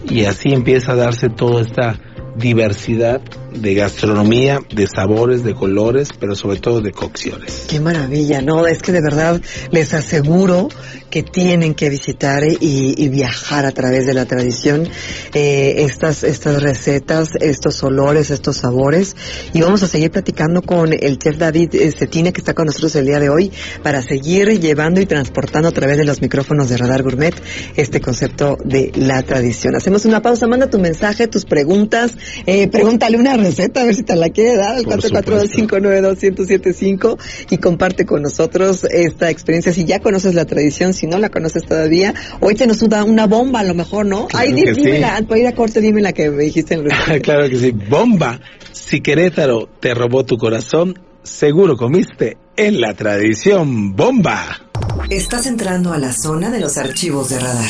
y 0.09 0.25
así 0.25 0.53
empieza 0.53 0.93
a 0.93 0.95
darse 0.95 1.29
toda 1.29 1.61
esta 1.61 1.99
diversidad 2.37 3.21
de 3.55 3.73
gastronomía, 3.73 4.59
de 4.73 4.87
sabores, 4.87 5.43
de 5.43 5.53
colores, 5.53 6.09
pero 6.19 6.35
sobre 6.35 6.59
todo 6.59 6.81
de 6.81 6.91
cocciones. 6.91 7.65
Qué 7.67 7.79
maravilla, 7.79 8.41
¿no? 8.41 8.67
Es 8.67 8.81
que 8.81 8.91
de 8.91 9.01
verdad 9.01 9.41
les 9.71 9.93
aseguro 9.93 10.69
que 11.09 11.23
tienen 11.23 11.75
que 11.75 11.89
visitar 11.89 12.43
y, 12.43 13.07
viajar 13.07 13.65
a 13.65 13.71
través 13.71 14.05
de 14.05 14.13
la 14.13 14.25
tradición 14.25 14.89
eh, 15.33 15.75
estas, 15.85 16.23
estas 16.23 16.61
recetas, 16.61 17.29
estos 17.39 17.81
olores, 17.83 18.31
estos 18.31 18.57
sabores. 18.57 19.15
Y 19.53 19.61
vamos 19.61 19.81
a 19.83 19.87
seguir 19.87 20.11
platicando 20.11 20.61
con 20.61 20.91
el 20.91 21.17
chef 21.17 21.37
David 21.37 21.69
Cetina 21.97 22.33
que 22.33 22.41
está 22.41 22.53
con 22.53 22.65
nosotros 22.65 22.95
el 22.95 23.05
día 23.05 23.19
de 23.19 23.29
hoy 23.29 23.51
para 23.81 24.01
seguir 24.01 24.59
llevando 24.59 24.99
y 24.99 25.05
transportando 25.05 25.69
a 25.69 25.71
través 25.71 25.97
de 25.97 26.03
los 26.03 26.21
micrófonos 26.21 26.67
de 26.67 26.77
Radar 26.77 27.03
Gourmet 27.03 27.35
este 27.75 28.01
concepto 28.01 28.57
de 28.65 28.91
la 28.95 29.21
tradición. 29.21 29.75
Hacemos 29.75 30.03
una 30.03 30.21
pausa, 30.21 30.47
manda 30.47 30.69
tu 30.69 30.79
mensaje, 30.79 31.27
tus 31.27 31.45
preguntas, 31.45 32.11
eh, 32.45 32.67
pregúntale 32.67 33.17
una 33.17 33.37
receta, 33.45 33.81
a 33.81 33.85
ver 33.85 33.95
si 33.95 34.03
te 34.03 34.15
la 34.15 34.29
quiere 34.29 34.55
dar, 34.57 34.75
al 34.75 34.85
442-592-1075 34.85 37.17
y 37.51 37.57
comparte 37.57 38.05
con 38.05 38.21
nosotros 38.21 38.83
esta 38.85 39.29
experiencia. 39.29 39.73
Si 39.73 39.83
ya 39.85 39.99
conoces 39.99 40.33
la 40.35 40.45
tradición, 40.45 40.93
si 40.93 41.07
no 41.07 41.17
la 41.17 41.29
conoces 41.29 41.63
todavía, 41.63 42.13
hoy 42.39 42.55
se 42.57 42.67
nos 42.67 42.79
da 42.89 43.03
una 43.03 43.27
bomba 43.27 43.61
a 43.61 43.63
lo 43.63 43.73
mejor, 43.73 44.05
¿no? 44.05 44.27
Ay, 44.33 44.53
dime, 44.53 44.99
la, 44.99 45.21
para 45.27 45.39
ir 45.39 45.47
a 45.47 45.53
corte, 45.53 45.81
dime 45.81 46.01
la 46.01 46.13
que 46.13 46.29
me 46.29 46.43
dijiste 46.43 46.75
en 46.75 46.81
el 46.81 46.91
Claro 47.21 47.49
que 47.49 47.57
sí, 47.57 47.71
bomba. 47.71 48.39
Si 48.71 49.01
Querétaro 49.01 49.67
te 49.79 49.93
robó 49.93 50.25
tu 50.25 50.37
corazón, 50.37 50.99
seguro 51.23 51.77
comiste 51.77 52.37
en 52.57 52.81
la 52.81 52.93
tradición 52.93 53.95
bomba. 53.95 54.61
Estás 55.09 55.45
entrando 55.45 55.93
a 55.93 55.97
la 55.97 56.13
zona 56.13 56.49
de 56.49 56.59
los 56.59 56.77
archivos 56.77 57.29
de 57.29 57.39
radar. 57.39 57.69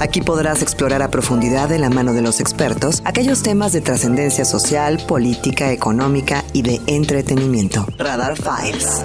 Aquí 0.00 0.22
podrás 0.22 0.62
explorar 0.62 1.02
a 1.02 1.10
profundidad 1.10 1.68
de 1.68 1.78
la 1.78 1.90
mano 1.90 2.14
de 2.14 2.22
los 2.22 2.40
expertos 2.40 3.02
aquellos 3.04 3.42
temas 3.42 3.72
de 3.74 3.82
trascendencia 3.82 4.46
social, 4.46 4.98
política, 5.06 5.72
económica 5.72 6.42
y 6.54 6.62
de 6.62 6.80
entretenimiento. 6.86 7.86
Radar 7.98 8.34
Files. 8.36 9.04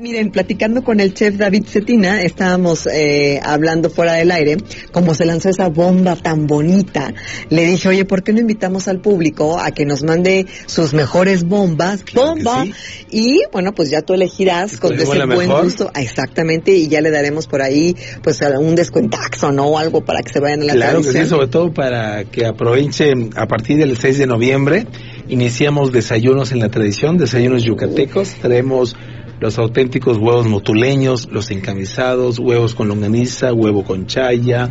Miren, 0.00 0.30
platicando 0.30 0.82
con 0.82 0.98
el 0.98 1.12
chef 1.12 1.36
David 1.36 1.66
Cetina, 1.66 2.22
estábamos 2.22 2.86
eh, 2.86 3.38
hablando 3.42 3.90
fuera 3.90 4.14
del 4.14 4.30
aire, 4.30 4.56
como 4.92 5.14
se 5.14 5.26
lanzó 5.26 5.50
esa 5.50 5.68
bomba 5.68 6.16
tan 6.16 6.46
bonita. 6.46 7.12
Le 7.50 7.66
dije, 7.66 7.90
oye, 7.90 8.06
¿por 8.06 8.22
qué 8.22 8.32
no 8.32 8.40
invitamos 8.40 8.88
al 8.88 9.00
público 9.00 9.60
a 9.60 9.72
que 9.72 9.84
nos 9.84 10.02
mande 10.02 10.46
sus 10.64 10.94
mejores 10.94 11.44
bombas? 11.44 12.02
¡Bomba! 12.14 12.64
Y 13.10 13.42
bueno, 13.52 13.74
pues 13.74 13.90
ya 13.90 14.00
tú 14.00 14.14
elegirás 14.14 14.78
con 14.78 14.94
ese 14.94 15.26
buen 15.26 15.50
gusto. 15.50 15.90
Exactamente, 15.94 16.72
y 16.72 16.88
ya 16.88 17.02
le 17.02 17.10
daremos 17.10 17.46
por 17.46 17.60
ahí, 17.60 17.94
pues 18.22 18.40
un 18.58 18.74
descuentaxo, 18.74 19.52
¿no? 19.52 19.66
O 19.66 19.76
algo 19.76 20.02
para 20.02 20.22
que 20.22 20.32
se 20.32 20.40
vayan 20.40 20.62
a 20.62 20.64
la 20.64 20.72
Claro 20.72 21.02
que 21.02 21.12
sí, 21.12 21.26
sobre 21.26 21.48
todo 21.48 21.74
para 21.74 22.24
que 22.24 22.46
aprovechen 22.46 23.32
a 23.36 23.46
partir 23.46 23.76
del 23.76 23.98
6 23.98 24.16
de 24.16 24.26
noviembre. 24.26 24.86
Iniciamos 25.28 25.92
desayunos 25.92 26.52
en 26.52 26.60
la 26.60 26.70
tradición, 26.70 27.18
desayunos 27.18 27.64
yucatecos. 27.64 28.34
Traemos 28.40 28.96
los 29.40 29.58
auténticos 29.58 30.18
huevos 30.18 30.46
motuleños, 30.46 31.28
los 31.30 31.50
encamisados, 31.50 32.38
huevos 32.38 32.74
con 32.74 32.88
longaniza, 32.88 33.52
huevo 33.52 33.84
con 33.84 34.06
chaya, 34.06 34.70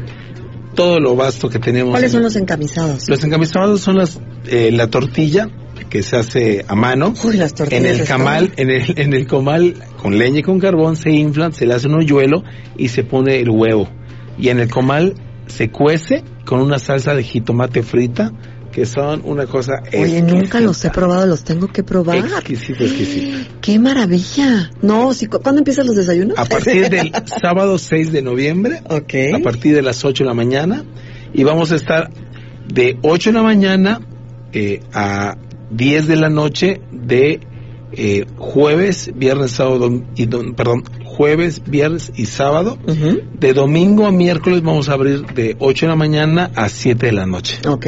todo 0.76 1.00
lo 1.00 1.16
vasto 1.16 1.50
que 1.50 1.60
tenemos. 1.60 1.92
¿Cuáles 1.92 2.12
son 2.12 2.22
los 2.22 2.36
encamisados? 2.36 3.10
Los 3.10 3.24
encamisados 3.24 3.82
son 3.82 3.98
las, 3.98 4.20
eh, 4.48 4.72
la 4.72 4.88
tortilla 4.88 5.50
que 5.90 6.04
se 6.04 6.18
hace 6.18 6.66
a 6.68 6.76
mano. 6.76 7.14
Uy, 7.24 7.38
las 7.38 7.56
tortillas. 7.56 7.84
En 7.84 8.00
el 8.00 8.08
camal, 8.08 8.54
en 8.58 8.70
el, 8.70 8.94
en 8.98 9.14
el 9.14 9.28
comal, 9.28 9.74
con 10.02 10.18
leña 10.18 10.40
y 10.40 10.44
con 10.44 10.60
carbón, 10.60 10.96
se 10.96 11.12
inflan, 11.12 11.52
se 11.52 11.66
le 11.66 11.74
hace 11.74 11.88
un 11.88 11.96
hoyuelo 11.96 12.44
y 12.78 12.90
se 12.90 13.04
pone 13.04 13.40
el 13.40 13.50
huevo. 13.50 13.90
Y 14.38 14.50
en 14.50 14.60
el 14.60 14.70
comal 14.70 15.16
se 15.48 15.70
cuece 15.70 16.24
con 16.46 16.62
una 16.62 16.78
salsa 16.78 17.16
de 17.16 17.24
jitomate 17.24 17.82
frita, 17.82 18.32
que 18.72 18.86
son 18.86 19.22
una 19.26 19.46
cosa 19.46 19.82
Oye, 19.94 20.22
nunca 20.22 20.60
los 20.60 20.84
he 20.86 20.90
probado, 20.90 21.26
los 21.26 21.44
tengo 21.44 21.68
que 21.68 21.84
probar. 21.84 22.18
Exquisito, 22.18 22.84
exquisito. 22.84 23.38
¡Qué 23.62 23.80
maravilla! 23.80 24.72
No, 24.82 25.14
si, 25.14 25.28
¿cuándo 25.28 25.60
empiezan 25.60 25.88
los 25.88 25.96
desayunos? 25.96 26.38
A 26.38 26.46
partir 26.46 26.90
del 26.90 27.12
sábado 27.42 27.78
6 27.78 28.12
de 28.12 28.22
noviembre. 28.22 28.82
Ok. 28.90 29.14
A 29.36 29.40
partir 29.40 29.76
de 29.76 29.82
las 29.82 30.04
8 30.06 30.24
de 30.24 30.28
la 30.28 30.34
mañana. 30.34 30.84
Y 31.34 31.44
vamos 31.44 31.72
a 31.72 31.76
estar 31.76 32.10
de 32.68 32.98
8 33.02 33.30
de 33.32 33.34
la 33.34 33.44
mañana 33.44 34.02
eh, 34.54 34.82
a 34.94 35.38
10 35.72 36.08
de 36.08 36.16
la 36.16 36.30
noche 36.30 36.82
de 36.92 37.40
eh, 37.92 38.26
jueves, 38.38 39.12
viernes, 39.16 39.52
sábado 39.52 39.90
y 40.16 40.28
perdón, 40.28 40.84
jueves, 41.04 41.64
viernes 41.66 42.12
y 42.16 42.26
sábado. 42.28 42.78
De 43.40 43.54
domingo 43.54 44.06
a 44.06 44.12
miércoles 44.12 44.62
vamos 44.62 44.90
a 44.90 44.94
abrir 44.94 45.26
de 45.34 45.56
8 45.60 45.86
de 45.86 45.90
la 45.90 45.96
mañana 45.96 46.52
a 46.56 46.70
7 46.70 47.08
de 47.08 47.12
la 47.12 47.26
noche. 47.26 47.60
Ok 47.68 47.88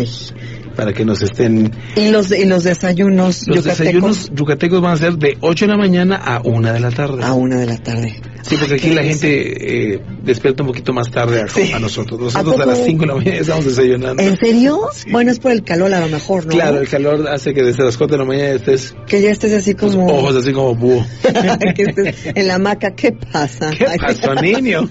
para 0.75 0.93
que 0.93 1.05
nos 1.05 1.21
estén... 1.21 1.71
¿Y 1.95 2.09
los, 2.09 2.31
y 2.31 2.45
los 2.45 2.63
desayunos 2.63 3.47
Los 3.47 3.63
desayunos 3.63 4.31
yucatecos 4.33 4.81
van 4.81 4.93
a 4.93 4.97
ser 4.97 5.13
de 5.17 5.37
8 5.41 5.65
de 5.65 5.71
la 5.71 5.77
mañana 5.77 6.15
a 6.15 6.41
1 6.43 6.73
de 6.73 6.79
la 6.79 6.91
tarde. 6.91 7.23
A 7.23 7.33
1 7.33 7.59
de 7.59 7.65
la 7.65 7.77
tarde. 7.77 8.21
Sí, 8.41 8.55
porque 8.57 8.75
aquí 8.75 8.89
la 8.89 9.03
gente 9.03 9.93
eh, 9.93 10.01
despierta 10.23 10.63
un 10.63 10.67
poquito 10.69 10.93
más 10.93 11.11
tarde 11.11 11.41
a, 11.41 11.79
nosotros. 11.79 12.19
Nosotros 12.19 12.59
¿A, 12.59 12.65
las 12.65 12.83
5 12.83 13.01
de 13.01 13.07
la 13.07 13.15
mañana 13.15 13.37
estamos 13.37 13.65
desayunando. 13.65 14.21
¿En 14.21 14.37
serio? 14.37 14.81
Bueno, 15.09 15.31
es 15.31 15.39
por 15.39 15.51
el 15.51 15.63
calor 15.63 15.93
a 15.93 15.99
lo 15.99 16.07
mejor, 16.07 16.45
¿no? 16.45 16.51
Claro, 16.51 16.79
el 16.79 16.87
calor 16.87 17.27
hace 17.29 17.53
que 17.53 17.63
desde 17.63 17.83
las 17.83 17.97
4 17.97 18.17
de 18.17 18.23
la 18.23 18.27
mañana 18.27 18.49
estés... 18.51 18.95
Que 19.07 19.21
ya 19.21 19.31
estés 19.31 19.53
así 19.53 19.75
como... 19.75 20.07
ojos 20.07 20.35
así 20.35 20.53
como 20.53 20.75
búho. 20.75 21.05
que 21.75 21.83
estés 21.83 22.15
en 22.35 22.47
la 22.47 22.55
hamaca, 22.55 22.91
¿qué 22.95 23.11
pasa? 23.11 23.71
¿Qué 23.77 23.85
pasa, 23.99 24.35
niño? 24.35 24.89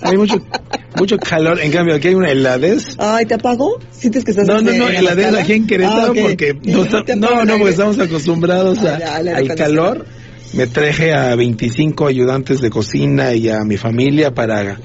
Hay 0.00 0.16
mucho, 0.16 0.36
mucho 0.96 1.16
calor. 1.18 1.60
En 1.60 1.72
cambio, 1.72 1.94
aquí 1.94 2.08
hay 2.08 2.14
una 2.14 2.30
heladez. 2.30 2.96
Ay, 2.98 3.26
¿te 3.26 3.34
apagó? 3.34 3.78
¿Sientes 3.90 4.24
que 4.24 4.30
estás 4.30 4.46
No, 4.46 4.60
no, 4.60 4.72
no, 4.72 4.88
heladez 4.88 5.21
aquí 5.24 5.52
en 5.52 5.66
Querétaro 5.66 6.12
ah, 6.12 6.20
porque... 6.20 6.54
No, 6.64 6.84
no, 7.16 7.44
no, 7.44 7.58
porque 7.58 7.70
estamos 7.70 7.98
acostumbrados 7.98 8.78
ah, 8.84 8.98
al 9.16 9.54
calor. 9.54 10.06
Me 10.52 10.66
traje 10.66 11.14
a 11.14 11.34
25 11.34 12.06
ayudantes 12.06 12.60
de 12.60 12.68
cocina 12.68 13.34
y 13.34 13.48
a 13.48 13.64
mi 13.64 13.78
familia 13.78 14.34
para 14.34 14.78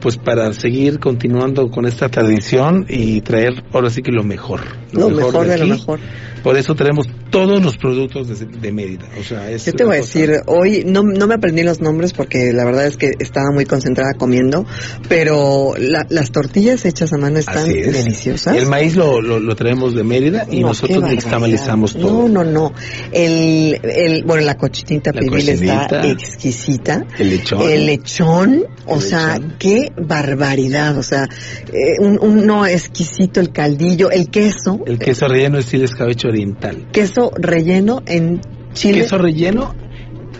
pues 0.00 0.16
para 0.16 0.52
seguir 0.54 0.98
continuando 0.98 1.70
con 1.70 1.86
esta 1.86 2.08
tradición 2.08 2.86
y 2.88 3.20
traer 3.20 3.62
ahora 3.72 3.90
sí 3.90 4.02
que 4.02 4.10
lo 4.10 4.24
mejor. 4.24 4.60
Lo, 4.92 5.10
mejor, 5.10 5.46
de, 5.46 5.58
lo 5.58 5.66
mejor. 5.66 6.00
Por 6.42 6.56
eso 6.56 6.74
tenemos 6.74 7.06
todos 7.30 7.62
los 7.62 7.76
productos 7.76 8.28
de, 8.28 8.72
Mérida. 8.72 9.06
O 9.18 9.22
sea, 9.22 9.54
Yo 9.56 9.72
te 9.72 9.84
voy 9.84 9.96
a 9.96 10.00
decir, 10.00 10.42
hoy 10.46 10.84
no, 10.86 11.02
no 11.02 11.26
me 11.26 11.34
aprendí 11.34 11.62
los 11.62 11.80
nombres 11.80 12.12
porque 12.12 12.52
la 12.52 12.64
verdad 12.64 12.86
es 12.86 12.96
que 12.96 13.12
estaba 13.18 13.50
muy 13.52 13.66
concentrada 13.66 14.14
comiendo, 14.14 14.66
pero 15.08 15.74
las 15.78 16.30
tortillas 16.32 16.84
hechas 16.84 17.12
a 17.12 17.18
mano 17.18 17.38
están 17.38 17.68
deliciosas. 17.68 18.56
El 18.56 18.66
maíz 18.66 18.96
lo, 18.96 19.20
lo, 19.20 19.56
traemos 19.56 19.94
de 19.94 20.04
Mérida 20.04 20.46
y 20.50 20.60
nosotros 20.60 21.02
nixtamalizamos 21.04 21.94
todo. 21.94 22.28
No, 22.28 22.44
no, 22.44 22.50
no. 22.50 22.72
El, 23.12 23.80
el, 23.82 24.24
bueno, 24.24 24.44
la 24.44 24.56
cochinita 24.56 25.12
pibil 25.12 25.48
está 25.48 26.06
exquisita. 26.06 27.06
El 27.18 27.30
lechón. 27.30 27.62
El 27.62 27.86
lechón, 27.86 28.64
o 28.86 29.00
sea, 29.00 29.38
qué 29.58 29.92
barbaridad. 29.96 30.96
O 30.96 31.02
sea, 31.02 31.28
eh, 31.72 32.00
un, 32.00 32.18
un, 32.20 32.46
no 32.46 32.66
exquisito 32.66 33.40
el 33.40 33.52
caldillo, 33.52 34.10
el 34.10 34.30
queso. 34.30 34.80
El 34.86 34.98
queso 34.98 35.28
relleno 35.28 35.58
estilo 35.58 35.84
escabeche 35.84 36.29
oriental. 36.30 36.88
Queso 36.92 37.30
relleno 37.36 38.02
en 38.06 38.40
Chile. 38.72 39.02
Queso 39.02 39.18
relleno 39.18 39.74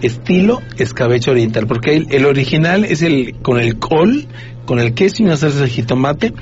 estilo 0.02 0.62
escabeche 0.78 1.30
oriental, 1.30 1.66
porque 1.66 1.94
el, 1.94 2.06
el, 2.10 2.24
original 2.24 2.84
es 2.84 3.02
el 3.02 3.34
con 3.42 3.60
el 3.60 3.78
col 3.78 4.26
con 4.70 4.78
el 4.78 4.94
queso 4.94 5.16
y 5.18 5.26
una 5.26 5.36
salsa 5.36 5.62
de 5.62 5.68
jitomate. 5.68 6.32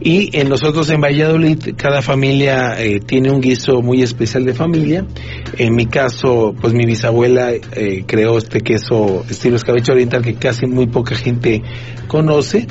Y 0.00 0.34
en 0.38 0.48
nosotros 0.48 0.88
en 0.88 1.02
Valladolid, 1.02 1.74
cada 1.76 2.00
familia 2.00 2.82
eh, 2.82 3.00
tiene 3.00 3.30
un 3.30 3.42
guiso 3.42 3.82
muy 3.82 4.02
especial 4.02 4.46
de 4.46 4.54
familia. 4.54 5.06
En 5.58 5.74
mi 5.74 5.84
caso, 5.84 6.54
pues 6.58 6.72
mi 6.72 6.86
bisabuela 6.86 7.52
eh, 7.52 8.04
creó 8.06 8.38
este 8.38 8.60
queso 8.60 9.22
estilo 9.28 9.56
escabeche 9.56 9.92
oriental 9.92 10.22
que 10.22 10.34
casi 10.36 10.64
muy 10.64 10.86
poca 10.86 11.14
gente 11.14 11.62
conoce. 12.08 12.66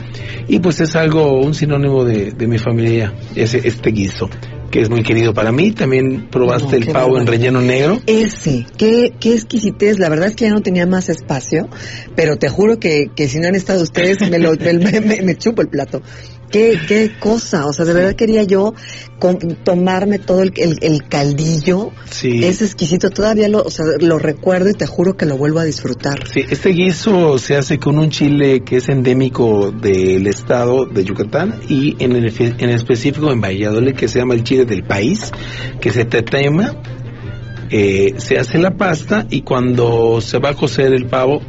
Y 0.48 0.58
pues 0.58 0.80
es 0.82 0.96
algo, 0.96 1.40
un 1.40 1.54
sinónimo 1.54 2.04
de, 2.04 2.32
de 2.32 2.48
mi 2.48 2.58
familia, 2.58 3.14
ese, 3.36 3.68
este 3.68 3.92
guiso 3.92 4.32
que 4.74 4.82
es 4.82 4.90
muy 4.90 5.04
querido 5.04 5.36
para 5.36 5.52
mí. 5.52 5.72
También 5.72 6.28
probaste 6.32 6.78
el 6.78 6.88
pavo 6.88 7.20
en 7.20 7.28
relleno 7.28 7.62
negro. 7.62 8.02
Ese, 8.08 8.66
qué, 8.76 9.14
qué 9.20 9.36
exquisitez. 9.36 10.00
La 10.00 10.10
verdad 10.10 10.30
es 10.30 10.36
que 10.36 10.46
ya 10.46 10.52
no 10.52 10.64
tenía 10.64 10.88
más 10.88 11.10
espacio, 11.10 11.70
pero 12.16 12.38
te 12.38 12.50
juro 12.50 12.80
que, 12.80 13.12
que 13.16 13.28
si 13.28 13.40
no 13.40 13.48
han 13.48 13.54
estado 13.54 13.84
ustedes, 13.84 14.28
me, 14.32 14.40
lo, 14.40 14.54
me, 14.56 15.00
me, 15.00 15.22
me 15.22 15.36
chupo 15.36 15.62
el 15.62 15.68
plato. 15.68 16.02
Qué, 16.52 16.80
qué 16.88 17.12
cosa, 17.20 17.66
o 17.66 17.74
sea, 17.74 17.84
de 17.86 17.94
verdad 17.94 18.16
quería 18.16 18.44
yo 18.44 18.76
con, 19.18 19.40
tomarme 19.64 20.20
todo 20.20 20.44
el, 20.44 20.54
el, 20.56 20.78
el, 20.82 21.08
caldillo. 21.08 21.92
Sí. 22.10 22.44
Es 22.44 22.62
exquisito, 22.62 23.10
todavía 23.10 23.50
lo, 23.50 23.64
o 23.64 23.72
sea, 23.72 23.86
lo 24.00 24.20
recuerdo 24.20 24.70
y 24.70 24.74
te 24.74 24.86
juro 24.86 25.18
que 25.18 25.26
lo 25.26 25.36
vuelvo 25.36 25.60
a 25.60 25.64
disfrutar. 25.64 26.28
Sí, 26.28 26.42
este 26.48 26.70
guiso 26.70 27.40
se 27.40 27.56
hace 27.56 27.80
con 27.80 27.98
un 27.98 28.12
chile 28.12 28.64
que 28.64 28.78
es 28.78 28.90
endémico 28.90 29.72
del 29.72 30.28
estado 30.28 30.86
de 30.86 31.04
Yucatán 31.04 31.60
y 31.68 31.96
en, 32.04 32.16
el, 32.16 32.32
en 32.38 32.70
específico 32.70 33.32
en 33.32 33.42
Valladolid 33.42 33.96
que 33.96 34.08
se 34.08 34.20
llama 34.20 34.36
el 34.36 34.44
chile 34.44 34.66
del 34.66 34.84
país, 34.84 35.32
que 35.82 35.92
se 35.92 36.06
tetema, 36.06 36.76
eh, 37.72 38.14
se 38.18 38.38
hace 38.38 38.60
la 38.60 38.78
pasta 38.78 39.26
y 39.30 39.42
cuando 39.42 40.22
se 40.22 40.38
va 40.38 40.50
a 40.50 40.54
cocer 40.54 40.94
el 40.94 41.08
pavo 41.08 41.42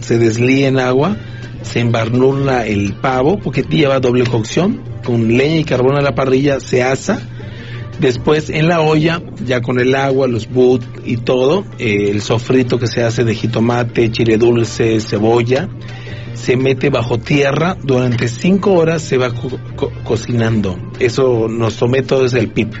se 0.00 0.18
deslía 0.18 0.68
en 0.68 0.78
agua 0.78 1.16
se 1.62 1.80
embarnula 1.80 2.66
el 2.66 2.94
pavo 2.94 3.38
porque 3.38 3.62
lleva 3.62 4.00
doble 4.00 4.24
cocción 4.24 4.82
con 5.04 5.36
leña 5.36 5.56
y 5.56 5.64
carbón 5.64 5.96
a 5.96 6.02
la 6.02 6.14
parrilla 6.14 6.60
se 6.60 6.82
asa. 6.82 7.20
Después 7.98 8.48
en 8.48 8.68
la 8.68 8.80
olla 8.80 9.22
ya 9.44 9.60
con 9.60 9.78
el 9.78 9.94
agua 9.94 10.26
los 10.26 10.48
but 10.48 10.82
y 11.04 11.18
todo 11.18 11.64
eh, 11.78 12.10
el 12.10 12.22
sofrito 12.22 12.78
que 12.78 12.86
se 12.86 13.02
hace 13.02 13.24
de 13.24 13.34
jitomate 13.34 14.10
chile 14.10 14.38
dulce 14.38 15.00
cebolla 15.00 15.68
se 16.32 16.56
mete 16.56 16.88
bajo 16.88 17.18
tierra. 17.18 17.76
Durante 17.82 18.28
cinco 18.28 18.72
horas 18.72 19.02
se 19.02 19.18
va 19.18 19.30
co 19.34 19.50
co 19.76 19.92
cocinando. 20.04 20.78
Eso 20.98 21.46
nos 21.48 21.74
somete 21.74 22.08
todo 22.08 22.22
desde 22.22 22.40
el 22.40 22.48
pip 22.48 22.72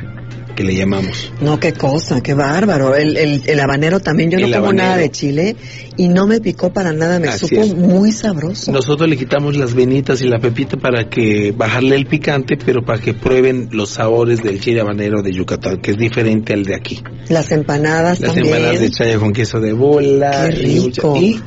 que 0.60 0.66
le 0.66 0.74
llamamos. 0.74 1.32
No, 1.40 1.58
qué 1.58 1.72
cosa, 1.72 2.20
qué 2.22 2.34
bárbaro. 2.34 2.94
El, 2.94 3.16
el, 3.16 3.42
el 3.46 3.60
habanero 3.60 4.00
también, 4.00 4.30
yo 4.30 4.38
no 4.38 4.44
como 4.46 4.56
habanero. 4.56 4.84
nada 4.84 4.96
de 4.98 5.10
chile 5.10 5.56
y 5.96 6.08
no 6.08 6.26
me 6.26 6.40
picó 6.40 6.70
para 6.72 6.92
nada, 6.92 7.18
me 7.18 7.28
Así 7.28 7.46
supo 7.48 7.62
es. 7.62 7.74
muy 7.74 8.12
sabroso. 8.12 8.70
Nosotros 8.72 9.08
le 9.08 9.16
quitamos 9.16 9.56
las 9.56 9.74
venitas 9.74 10.20
y 10.22 10.26
la 10.28 10.38
pepita 10.38 10.76
para 10.76 11.08
que 11.08 11.52
bajarle 11.56 11.96
el 11.96 12.06
picante, 12.06 12.58
pero 12.62 12.82
para 12.84 13.00
que 13.00 13.14
prueben 13.14 13.68
los 13.72 13.90
sabores 13.90 14.42
del 14.42 14.60
chile 14.60 14.80
habanero 14.82 15.22
de 15.22 15.32
Yucatán, 15.32 15.78
que 15.78 15.92
es 15.92 15.96
diferente 15.96 16.52
al 16.52 16.64
de 16.64 16.74
aquí. 16.74 17.02
Las 17.28 17.50
empanadas 17.52 18.20
Las 18.20 18.34
también. 18.34 18.54
empanadas 18.54 18.80
de 18.80 18.90
chaya 18.90 19.18
con 19.18 19.32
queso 19.32 19.60
de 19.60 19.72
bola. 19.72 20.48
Qué 20.50 20.56
rico. 20.56 21.16
Y 21.16 21.40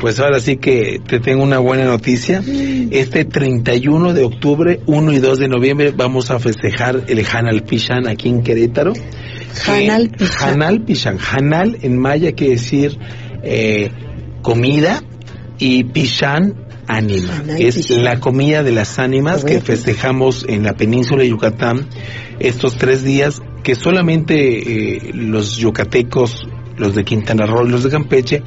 pues 0.00 0.18
ahora 0.18 0.40
sí 0.40 0.56
que 0.56 1.00
te 1.06 1.20
tengo 1.20 1.42
una 1.44 1.58
buena 1.58 1.84
noticia. 1.84 2.42
Este 2.90 3.24
31 3.24 4.14
de 4.14 4.24
octubre, 4.24 4.80
1 4.86 5.12
y 5.12 5.18
2 5.18 5.38
de 5.38 5.48
noviembre 5.48 5.92
vamos 5.94 6.30
a 6.30 6.38
festejar 6.38 7.04
el 7.08 7.24
Hanal 7.30 7.62
Pishan 7.62 8.08
aquí 8.08 8.28
en 8.28 8.42
Querétaro. 8.42 8.94
Hanal 9.66 10.10
Que- 10.10 10.16
Pishan. 10.24 10.48
Hanal 10.50 10.82
Pishan. 10.84 11.18
Hanal 11.20 11.78
en 11.82 11.98
maya 11.98 12.32
quiere 12.32 12.54
decir 12.54 12.98
eh, 13.42 13.90
comida 14.42 15.02
y 15.58 15.84
Pishan 15.84 16.54
ánima. 16.86 17.42
Es 17.58 17.90
la 17.90 18.18
comida 18.18 18.62
de 18.62 18.72
las 18.72 18.98
ánimas 18.98 19.44
que 19.44 19.60
festejamos 19.60 20.44
en 20.48 20.64
la 20.64 20.72
península 20.74 21.22
de 21.22 21.28
Yucatán 21.28 21.86
estos 22.40 22.76
tres 22.76 23.04
días 23.04 23.40
que 23.62 23.74
solamente 23.74 24.96
eh, 24.96 25.10
los 25.14 25.56
yucatecos, 25.58 26.48
los 26.78 26.94
de 26.94 27.04
Quintana 27.04 27.44
Roo 27.46 27.66
y 27.66 27.70
los 27.70 27.84
de 27.84 27.90
Campeche 27.90 28.42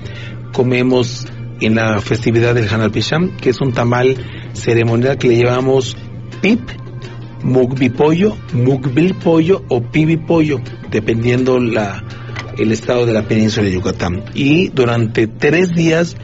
comemos 0.51 1.25
en 1.65 1.75
la 1.75 1.99
festividad 1.99 2.55
del 2.55 2.67
Hanal 2.67 2.91
Pisham, 2.91 3.37
que 3.37 3.49
es 3.49 3.61
un 3.61 3.73
tamal 3.73 4.15
ceremonial 4.53 5.17
que 5.17 5.29
le 5.29 5.43
llamamos 5.43 5.97
pip, 6.41 6.61
mugbi 7.43 7.89
pollo, 7.89 8.37
mugbil 8.53 9.15
pollo 9.15 9.63
o 9.69 9.81
pibi 9.81 10.17
pollo, 10.17 10.59
dependiendo 10.89 11.59
la, 11.59 12.03
el 12.57 12.71
estado 12.71 13.05
de 13.05 13.13
la 13.13 13.23
península 13.23 13.67
de 13.67 13.73
Yucatán. 13.73 14.23
Y 14.33 14.69
durante 14.69 15.27
tres 15.27 15.73
días 15.73 16.15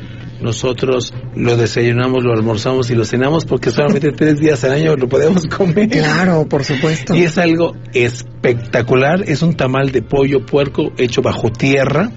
nosotros 0.41 1.13
lo 1.36 1.58
desayunamos, 1.58 2.24
lo 2.24 2.34
almorzamos 2.34 2.89
y 2.89 2.96
lo 2.96 3.03
cenamos 3.03 3.46
porque 3.46 3.72
solamente 3.72 4.12
tres 4.12 4.39
días 4.39 4.63
al 4.63 4.72
año 4.72 4.96
lo 4.96 5.10
podemos 5.10 5.46
comer. 5.48 5.89
Claro, 5.89 6.48
por 6.48 6.63
supuesto. 6.63 7.15
Y 7.15 7.24
es 7.24 7.38
algo 7.38 7.75
espectacular. 7.93 9.24
Es 9.27 9.41
un 9.41 9.55
tamal 9.55 9.91
de 9.91 10.01
pollo 10.01 10.46
puerco 10.46 10.93
hecho 10.98 11.22
bajo 11.22 11.50
tierra. 11.50 12.10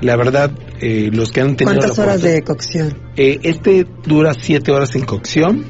La 0.00 0.16
verdad, 0.16 0.50
eh, 0.80 1.10
los 1.12 1.30
que 1.30 1.40
han 1.42 1.56
tenido 1.56 1.76
¿Cuántas 1.78 1.98
la 1.98 2.04
horas 2.04 2.22
de 2.22 2.42
cocción? 2.42 2.96
Eh, 3.16 3.38
este 3.42 3.86
dura 4.06 4.32
siete 4.34 4.72
horas 4.72 4.94
en 4.96 5.02
cocción, 5.02 5.64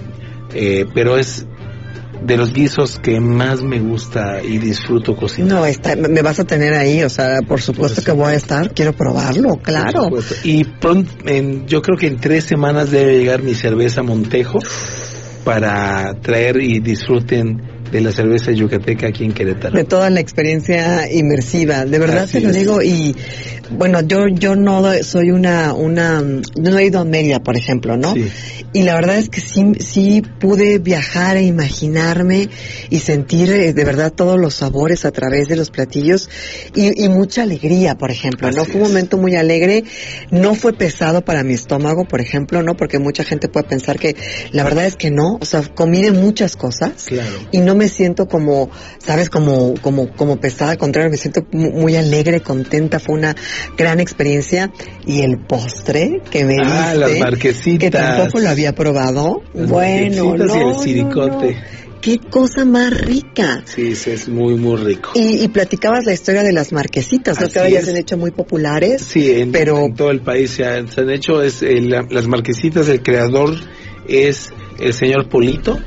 eh, 0.55 0.87
pero 0.95 1.19
es 1.19 1.47
de 2.25 2.37
los 2.37 2.53
guisos 2.53 2.99
que 3.01 3.19
más 3.19 3.63
me 3.63 3.81
gusta 3.81 4.43
y 4.43 4.59
disfruto 4.59 5.17
cocinar. 5.17 5.51
No, 5.51 5.67
está, 5.67 5.97
me 5.97 6.23
vas 6.23 6.39
a 6.39 6.45
tener 6.45 6.75
ahí, 6.75 7.03
o 7.03 7.09
sea, 7.09 7.39
por 7.47 7.61
supuesto 7.61 8.03
que 8.03 8.13
voy 8.13 8.33
a 8.33 8.37
estar, 8.37 8.73
quiero 8.75 8.93
probarlo, 8.93 9.57
claro. 9.57 10.11
Y 10.45 10.65
pronto, 10.65 11.11
en, 11.25 11.67
yo 11.67 11.81
creo 11.83 11.97
que 11.97 12.07
en 12.07 12.19
tres 12.19 12.45
semanas 12.45 12.91
debe 12.91 13.19
llegar 13.19 13.43
mi 13.43 13.55
cerveza 13.55 14.03
Montejo 14.03 14.59
para 15.45 16.15
traer 16.21 16.61
y 16.61 16.81
disfruten 16.81 17.63
de 17.91 18.01
la 18.01 18.13
cerveza 18.13 18.53
yucateca 18.53 19.09
aquí 19.09 19.25
en 19.25 19.33
Querétaro. 19.33 19.77
de 19.77 19.85
toda 19.85 20.11
la 20.11 20.21
experiencia 20.21 21.11
inmersiva. 21.13 21.85
De 21.85 21.99
verdad 21.99 22.25
Así 22.25 22.35
te 22.35 22.41
lo 22.43 22.51
es. 22.51 22.57
digo 22.57 22.83
y 22.83 23.17
bueno, 23.71 24.01
yo 24.03 24.29
yo 24.29 24.57
no 24.57 24.83
soy 25.03 25.31
una 25.31 25.73
una 25.75 26.21
no 26.23 26.79
he 26.79 26.85
ido 26.87 27.01
a 27.01 27.05
Mérida, 27.05 27.41
por 27.43 27.57
ejemplo, 27.57 27.97
¿no? 27.97 28.15
Sí. 28.15 28.29
Y 28.73 28.83
la 28.83 28.95
verdad 28.95 29.17
es 29.19 29.29
que 29.29 29.41
sí 29.41 29.73
sí 29.81 30.23
pude 30.41 30.79
viajar 30.79 31.37
e 31.37 31.43
imaginarme 31.45 32.49
y 32.91 32.99
sentir 33.01 33.51
eh, 33.51 33.73
de 33.73 33.85
verdad 33.85 34.13
todos 34.13 34.39
los 34.39 34.55
sabores 34.55 35.05
a 35.05 35.11
través 35.11 35.49
de 35.49 35.57
los 35.57 35.71
platillos 35.71 36.29
y, 36.75 37.05
y 37.05 37.09
mucha 37.09 37.43
alegría, 37.43 37.97
por 37.97 38.11
ejemplo, 38.11 38.51
¿no? 38.51 38.65
Fue 38.65 38.77
un 38.81 38.89
momento 38.89 39.17
muy 39.19 39.35
alegre, 39.37 39.85
no 40.31 40.55
fue 40.55 40.73
pesado 40.73 41.23
para 41.25 41.43
mi 41.43 41.55
estómago, 41.55 42.05
por 42.05 42.21
ejemplo, 42.21 42.63
¿no? 42.63 42.77
Porque 42.77 42.99
mucha 42.99 43.25
gente 43.25 43.49
puede 43.49 43.67
pensar 43.69 43.99
que 43.99 44.17
la 44.53 44.65
verdad 44.65 44.87
es 44.87 44.97
que 44.97 45.11
no, 45.11 45.39
o 45.41 45.45
sea, 45.45 45.63
comí 45.75 46.03
de 46.03 46.13
muchas 46.13 46.57
cosas 46.57 47.05
Claro. 47.07 47.31
y 47.51 47.59
no 47.59 47.75
me 47.75 47.89
siento 47.89 48.29
como, 48.29 48.71
sabes, 48.99 49.31
como, 49.31 49.75
como, 49.81 50.13
como 50.15 50.39
pesada, 50.41 50.73
al 50.73 50.79
contrario, 50.79 51.11
me 51.11 51.17
siento 51.17 51.45
mu- 51.53 51.71
muy 51.73 51.97
alegre, 51.97 52.41
contenta, 52.41 52.99
fue 53.01 53.15
una 53.17 53.35
gran 53.77 54.01
experiencia. 54.01 54.71
Y 55.07 55.21
el 55.23 55.39
postre 55.39 56.21
que 56.31 56.45
me 56.45 56.57
Ah, 56.63 56.93
diste, 56.95 56.99
las 56.99 57.19
marquesitas. 57.19 57.79
que 57.79 57.91
tampoco 57.91 58.39
lo 58.41 58.49
había 58.49 58.75
probado. 58.75 59.43
Las 59.55 59.69
bueno, 59.69 60.37
no, 60.37 60.57
y 60.57 60.59
el 60.61 60.79
siricote. 60.79 61.53
no. 61.55 61.81
Qué 62.01 62.19
cosa 62.19 62.65
más 62.65 62.99
rica. 62.99 63.63
Sí, 63.67 63.95
sí, 63.95 64.13
es 64.13 64.27
muy, 64.27 64.55
muy 64.55 64.77
rico. 64.77 65.11
Y, 65.15 65.45
y 65.45 65.49
platicabas 65.49 66.07
la 66.07 66.15
historia 66.15 66.43
de 66.43 66.53
las 66.55 66.73
marquesitas, 66.73 67.39
¿no? 67.39 67.45
Así 67.45 67.53
que 67.53 67.59
ahora 67.59 67.71
ya 67.71 67.83
se 67.83 67.91
han 67.91 67.99
hecho 67.99 68.17
muy 68.17 68.31
populares. 68.31 69.03
Sí, 69.03 69.31
en, 69.33 69.53
pero 69.53 69.79
en 69.85 69.95
todo 69.95 70.11
el 70.11 70.21
país 70.23 70.51
se 70.51 70.65
han, 70.65 70.89
se 70.91 71.03
han 71.03 71.11
hecho 71.11 71.43
es, 71.43 71.61
eh, 71.63 71.79
la- 71.83 72.07
las 72.09 72.27
marquesitas. 72.27 72.89
El 72.89 73.03
creador 73.03 73.55
es 74.09 74.51
el 74.81 74.95
señor 74.95 75.29
Polito, 75.29 75.79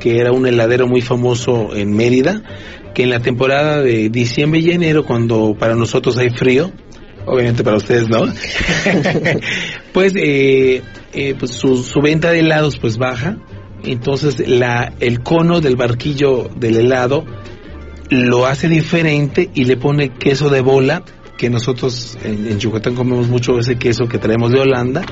que 0.00 0.18
era 0.18 0.32
un 0.32 0.46
heladero 0.46 0.86
muy 0.86 1.02
famoso 1.02 1.76
en 1.76 1.92
Mérida, 1.94 2.42
que 2.94 3.02
en 3.02 3.10
la 3.10 3.20
temporada 3.20 3.82
de 3.82 4.08
diciembre 4.08 4.60
y 4.60 4.70
enero, 4.70 5.04
cuando 5.04 5.54
para 5.58 5.74
nosotros 5.74 6.16
hay 6.16 6.30
frío, 6.30 6.72
obviamente 7.26 7.62
para 7.62 7.76
ustedes 7.76 8.08
no, 8.08 8.20
pues, 9.92 10.12
eh, 10.16 10.82
eh, 11.12 11.34
pues 11.38 11.52
su, 11.52 11.82
su 11.82 12.00
venta 12.00 12.30
de 12.30 12.40
helados 12.40 12.78
pues 12.78 12.98
baja. 12.98 13.36
Entonces 13.82 14.46
la, 14.46 14.92
el 15.00 15.22
cono 15.22 15.60
del 15.60 15.76
barquillo 15.76 16.50
del 16.54 16.76
helado 16.76 17.24
lo 18.10 18.46
hace 18.46 18.68
diferente 18.68 19.50
y 19.54 19.64
le 19.64 19.76
pone 19.76 20.10
queso 20.10 20.50
de 20.50 20.60
bola, 20.60 21.02
que 21.40 21.48
nosotros 21.48 22.18
en, 22.22 22.46
en 22.46 22.58
Yucatán 22.58 22.94
comemos 22.94 23.26
mucho 23.28 23.58
ese 23.58 23.76
queso 23.76 24.06
que 24.06 24.18
traemos 24.18 24.52
de 24.52 24.60
Holanda, 24.60 25.02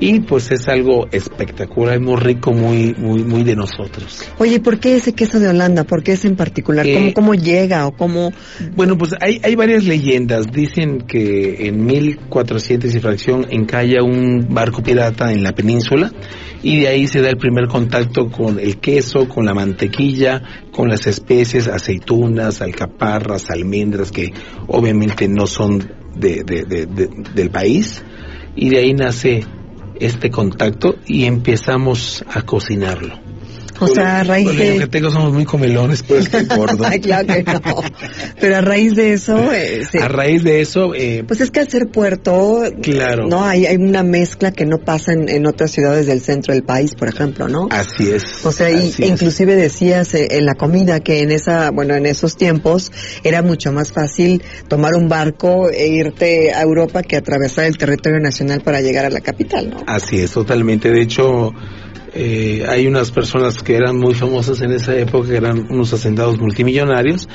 y 0.00 0.20
pues 0.20 0.50
es 0.50 0.66
algo 0.68 1.08
espectacular, 1.10 2.00
muy 2.00 2.16
rico, 2.16 2.52
muy, 2.52 2.94
muy, 2.94 3.22
muy 3.22 3.42
de 3.42 3.54
nosotros. 3.54 4.22
Oye, 4.38 4.60
¿por 4.60 4.78
qué 4.80 4.94
ese 4.94 5.12
queso 5.12 5.40
de 5.40 5.48
Holanda? 5.48 5.84
¿Por 5.84 6.02
qué 6.02 6.12
ese 6.12 6.28
en 6.28 6.36
particular? 6.36 6.86
Eh, 6.86 6.94
¿Cómo, 6.94 7.12
¿Cómo 7.12 7.34
llega 7.34 7.86
o 7.86 7.92
cómo...? 7.92 8.32
Bueno, 8.76 8.96
pues 8.96 9.12
hay, 9.20 9.40
hay 9.42 9.56
varias 9.56 9.84
leyendas. 9.84 10.46
Dicen 10.52 11.02
que 11.02 11.66
en 11.66 11.84
1400 11.84 12.94
y 12.94 13.00
fracción 13.00 13.46
encalla 13.50 14.02
un 14.02 14.46
barco 14.48 14.82
pirata 14.82 15.32
en 15.32 15.42
la 15.42 15.52
península 15.52 16.12
y 16.62 16.80
de 16.80 16.88
ahí 16.88 17.06
se 17.06 17.20
da 17.20 17.30
el 17.30 17.36
primer 17.36 17.66
contacto 17.66 18.30
con 18.30 18.58
el 18.58 18.78
queso, 18.78 19.28
con 19.28 19.46
la 19.46 19.54
mantequilla, 19.54 20.42
con 20.70 20.88
las 20.88 21.06
especies, 21.06 21.66
aceitunas, 21.66 22.62
alcaparras, 22.62 23.50
almendras, 23.50 24.12
que 24.12 24.32
obviamente 24.68 25.28
no 25.28 25.46
son 25.46 25.57
de- 26.14 26.44
de- 26.44 26.86
del 27.34 27.50
país. 27.50 28.02
Y 28.56 28.70
de 28.70 28.78
ahí 28.78 28.94
nace 28.94 29.44
este 30.00 30.30
contacto 30.30 30.96
y 31.06 31.24
empezamos 31.24 32.24
a 32.32 32.42
cocinarlo. 32.42 33.27
O 33.80 33.86
sea, 33.86 34.20
a 34.20 34.24
raíz 34.24 34.56
de... 34.56 34.78
que 34.78 34.86
tengo 34.86 35.10
somos 35.10 35.32
muy 35.32 35.44
comelones, 35.44 36.02
pues 36.02 36.30
gordo. 36.48 36.84
Ay, 36.86 37.00
claro 37.00 37.26
que 37.26 37.42
no. 37.42 37.82
Pero 38.40 38.56
a 38.56 38.60
raíz 38.60 38.94
de 38.94 39.12
eso... 39.12 39.52
Eh, 39.52 39.82
A 40.00 40.08
raíz 40.08 40.42
de 40.42 40.60
eso... 40.60 40.94
Eh, 40.94 41.24
pues 41.26 41.40
es 41.40 41.50
que 41.50 41.60
al 41.60 41.68
ser 41.68 41.88
puerto... 41.88 42.62
Claro. 42.82 43.26
No, 43.26 43.44
hay, 43.44 43.66
hay 43.66 43.76
una 43.76 44.02
mezcla 44.02 44.52
que 44.52 44.64
no 44.66 44.78
pasa 44.78 45.12
en, 45.12 45.28
en, 45.28 45.46
otras 45.46 45.70
ciudades 45.70 46.06
del 46.06 46.20
centro 46.20 46.54
del 46.54 46.62
país, 46.62 46.94
por 46.94 47.08
ejemplo, 47.08 47.48
¿no? 47.48 47.68
Así 47.70 48.10
es. 48.10 48.44
O 48.44 48.52
sea, 48.52 48.70
y, 48.70 48.92
inclusive 48.98 49.54
decías 49.54 50.14
eh, 50.14 50.28
en 50.32 50.46
la 50.46 50.54
comida 50.54 51.00
que 51.00 51.22
en 51.22 51.30
esa, 51.30 51.70
bueno, 51.70 51.94
en 51.94 52.06
esos 52.06 52.36
tiempos 52.36 52.92
era 53.22 53.42
mucho 53.42 53.72
más 53.72 53.92
fácil 53.92 54.42
tomar 54.68 54.94
un 54.94 55.08
barco 55.08 55.70
e 55.70 55.88
irte 55.88 56.52
a 56.52 56.62
Europa 56.62 57.02
que 57.02 57.16
atravesar 57.16 57.64
el 57.64 57.78
territorio 57.78 58.20
nacional 58.20 58.60
para 58.60 58.80
llegar 58.80 59.04
a 59.04 59.10
la 59.10 59.20
capital, 59.20 59.70
¿no? 59.70 59.84
Así 59.86 60.20
es, 60.20 60.32
totalmente. 60.32 60.90
De 60.90 61.02
hecho... 61.02 61.52
Eh, 62.14 62.64
hay 62.68 62.86
unas 62.86 63.10
personas 63.10 63.62
que 63.62 63.76
eran 63.76 63.96
muy 63.96 64.14
famosas 64.14 64.60
en 64.62 64.72
esa 64.72 64.96
época, 64.96 65.28
que 65.28 65.36
eran 65.36 65.66
unos 65.70 65.92
hacendados 65.92 66.38
multimillonarios, 66.38 67.28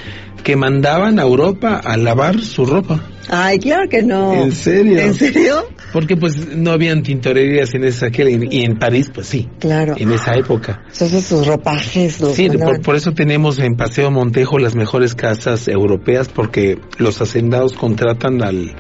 que 0.43 0.55
mandaban 0.55 1.19
a 1.19 1.23
Europa 1.23 1.79
a 1.83 1.97
lavar 1.97 2.39
su 2.39 2.65
ropa. 2.65 3.01
Ay, 3.29 3.59
claro 3.59 3.87
que 3.87 4.03
no. 4.03 4.33
¿En 4.33 4.51
serio? 4.51 4.99
¿En 4.99 5.13
serio? 5.13 5.67
Porque 5.93 6.17
pues 6.17 6.55
no 6.55 6.71
habían 6.71 7.03
tintorerías 7.03 7.73
en 7.75 7.85
esa 7.85 8.07
aquel 8.07 8.51
y 8.51 8.65
en 8.65 8.77
París 8.77 9.11
pues 9.13 9.27
sí. 9.27 9.47
Claro. 9.59 9.95
En 9.97 10.11
esa 10.11 10.33
época. 10.33 10.83
Entonces 10.91 11.23
sus 11.23 11.47
ropajes. 11.47 12.19
Los 12.19 12.35
sí, 12.35 12.49
por, 12.49 12.81
por, 12.81 12.95
eso 12.95 13.13
tenemos 13.13 13.59
en 13.59 13.75
Paseo 13.75 14.11
Montejo 14.11 14.57
las 14.57 14.75
mejores 14.75 15.15
casas 15.15 15.67
europeas 15.67 16.29
porque 16.29 16.79
los 16.97 17.21
hacendados 17.21 17.73
contratan 17.73 18.43
al 18.43 18.75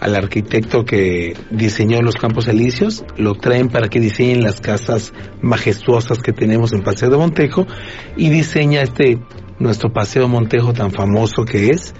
al 0.00 0.14
arquitecto 0.14 0.84
que 0.84 1.34
diseñó 1.50 2.02
los 2.02 2.16
campos 2.16 2.48
elíseos, 2.48 3.04
lo 3.16 3.34
traen 3.34 3.68
para 3.68 3.88
que 3.88 4.00
diseñen 4.00 4.42
las 4.42 4.60
casas 4.60 5.12
majestuosas 5.40 6.18
que 6.18 6.32
tenemos 6.32 6.72
en 6.72 6.82
Paseo 6.82 7.10
de 7.10 7.16
Montejo 7.16 7.66
y 8.16 8.28
diseña 8.28 8.82
este 8.82 9.18
nuestro 9.58 9.92
Paseo 9.92 10.28
Montejo 10.28 10.72
tan 10.72 10.92
famoso 10.92 11.44
que 11.44 11.70
es 11.70 11.94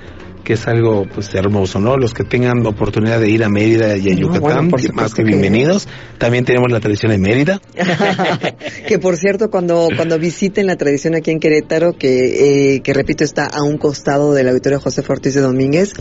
que 0.46 0.52
es 0.52 0.68
algo 0.68 1.04
pues 1.12 1.34
hermoso, 1.34 1.80
¿no? 1.80 1.96
Los 1.96 2.14
que 2.14 2.22
tengan 2.22 2.64
oportunidad 2.64 3.18
de 3.18 3.28
ir 3.28 3.42
a 3.42 3.48
Mérida 3.48 3.96
y 3.96 4.10
a 4.10 4.14
Yucatán, 4.14 4.68
no, 4.68 4.70
bueno, 4.70 4.88
más 4.94 5.12
que 5.12 5.24
bienvenidos. 5.24 5.88
También 6.18 6.44
tenemos 6.44 6.70
la 6.70 6.78
tradición 6.78 7.10
de 7.10 7.18
Mérida. 7.18 7.60
que 8.86 9.00
por 9.00 9.16
cierto, 9.16 9.50
cuando 9.50 9.88
cuando 9.96 10.20
visiten 10.20 10.68
la 10.68 10.76
tradición 10.76 11.16
aquí 11.16 11.32
en 11.32 11.40
Querétaro, 11.40 11.94
que, 11.94 12.74
eh, 12.76 12.80
que 12.80 12.94
repito 12.94 13.24
está 13.24 13.46
a 13.46 13.64
un 13.64 13.76
costado 13.76 14.34
del 14.34 14.48
auditorio 14.48 14.78
José 14.78 15.02
Ortiz 15.08 15.34
de 15.34 15.40
Domínguez, 15.40 15.94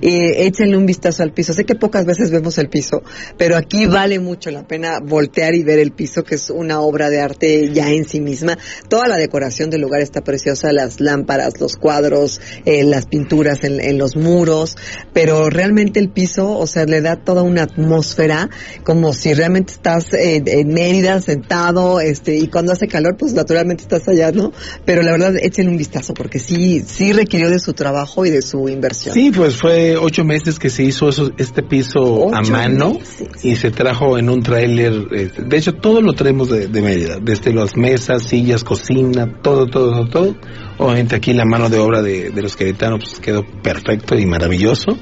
eh, 0.00 0.46
échenle 0.46 0.76
un 0.76 0.84
vistazo 0.84 1.22
al 1.22 1.32
piso. 1.32 1.52
Sé 1.52 1.64
que 1.64 1.76
pocas 1.76 2.04
veces 2.04 2.32
vemos 2.32 2.58
el 2.58 2.68
piso, 2.68 3.04
pero 3.38 3.56
aquí 3.56 3.86
vale 3.86 4.18
mucho 4.18 4.50
la 4.50 4.66
pena 4.66 4.98
voltear 5.00 5.54
y 5.54 5.62
ver 5.62 5.78
el 5.78 5.92
piso, 5.92 6.24
que 6.24 6.34
es 6.34 6.50
una 6.50 6.80
obra 6.80 7.08
de 7.08 7.20
arte 7.20 7.70
ya 7.72 7.88
en 7.92 8.04
sí 8.04 8.20
misma. 8.20 8.58
Toda 8.88 9.06
la 9.06 9.16
decoración 9.16 9.70
del 9.70 9.82
lugar 9.82 10.00
está 10.00 10.22
preciosa, 10.22 10.72
las 10.72 11.00
lámparas, 11.00 11.60
los 11.60 11.76
cuadros, 11.76 12.40
eh, 12.64 12.82
las 12.82 13.06
pinturas 13.06 13.62
en, 13.62 13.78
en 13.80 13.91
los 13.98 14.16
muros, 14.16 14.76
pero 15.12 15.50
realmente 15.50 16.00
el 16.00 16.08
piso, 16.08 16.56
o 16.58 16.66
sea, 16.66 16.84
le 16.84 17.00
da 17.00 17.16
toda 17.16 17.42
una 17.42 17.62
atmósfera 17.62 18.50
como 18.84 19.12
si 19.12 19.34
realmente 19.34 19.72
estás 19.72 20.12
eh, 20.12 20.42
en 20.44 20.68
Mérida 20.68 21.20
sentado, 21.20 22.00
este, 22.00 22.36
y 22.36 22.48
cuando 22.48 22.72
hace 22.72 22.88
calor, 22.88 23.16
pues 23.18 23.34
naturalmente 23.34 23.82
estás 23.82 24.08
allá, 24.08 24.32
¿no? 24.32 24.52
Pero 24.84 25.02
la 25.02 25.12
verdad, 25.12 25.34
échenle 25.40 25.70
un 25.70 25.78
vistazo 25.78 26.14
porque 26.14 26.38
sí, 26.38 26.84
sí 26.86 27.12
requirió 27.12 27.50
de 27.50 27.58
su 27.58 27.72
trabajo 27.72 28.26
y 28.26 28.30
de 28.30 28.42
su 28.42 28.68
inversión. 28.68 29.14
Sí, 29.14 29.30
pues 29.30 29.56
fue 29.56 29.96
ocho 29.96 30.24
meses 30.24 30.58
que 30.58 30.70
se 30.70 30.84
hizo 30.84 31.08
eso, 31.08 31.32
este 31.38 31.62
piso 31.62 32.34
a 32.34 32.42
mano 32.42 32.98
y 33.42 33.56
se 33.56 33.70
trajo 33.70 34.18
en 34.18 34.28
un 34.28 34.42
tráiler, 34.42 34.92
este, 35.12 35.42
de 35.42 35.56
hecho 35.56 35.74
todo 35.74 36.00
lo 36.00 36.12
traemos 36.14 36.48
de, 36.48 36.68
de 36.68 36.82
Mérida, 36.82 37.18
desde 37.20 37.52
las 37.52 37.76
mesas, 37.76 38.24
sillas, 38.24 38.64
cocina, 38.64 39.40
todo, 39.42 39.66
todo, 39.66 39.90
todo, 39.92 40.08
todo. 40.08 40.36
Obviamente 40.82 41.16
aquí 41.16 41.32
la 41.32 41.44
mano 41.44 41.68
de 41.68 41.78
obra 41.78 42.02
de, 42.02 42.30
de 42.30 42.42
los 42.42 42.56
queretanos 42.56 43.00
pues 43.04 43.20
quedó 43.20 43.44
perfecto 43.62 44.18
y 44.18 44.26
maravilloso. 44.26 44.96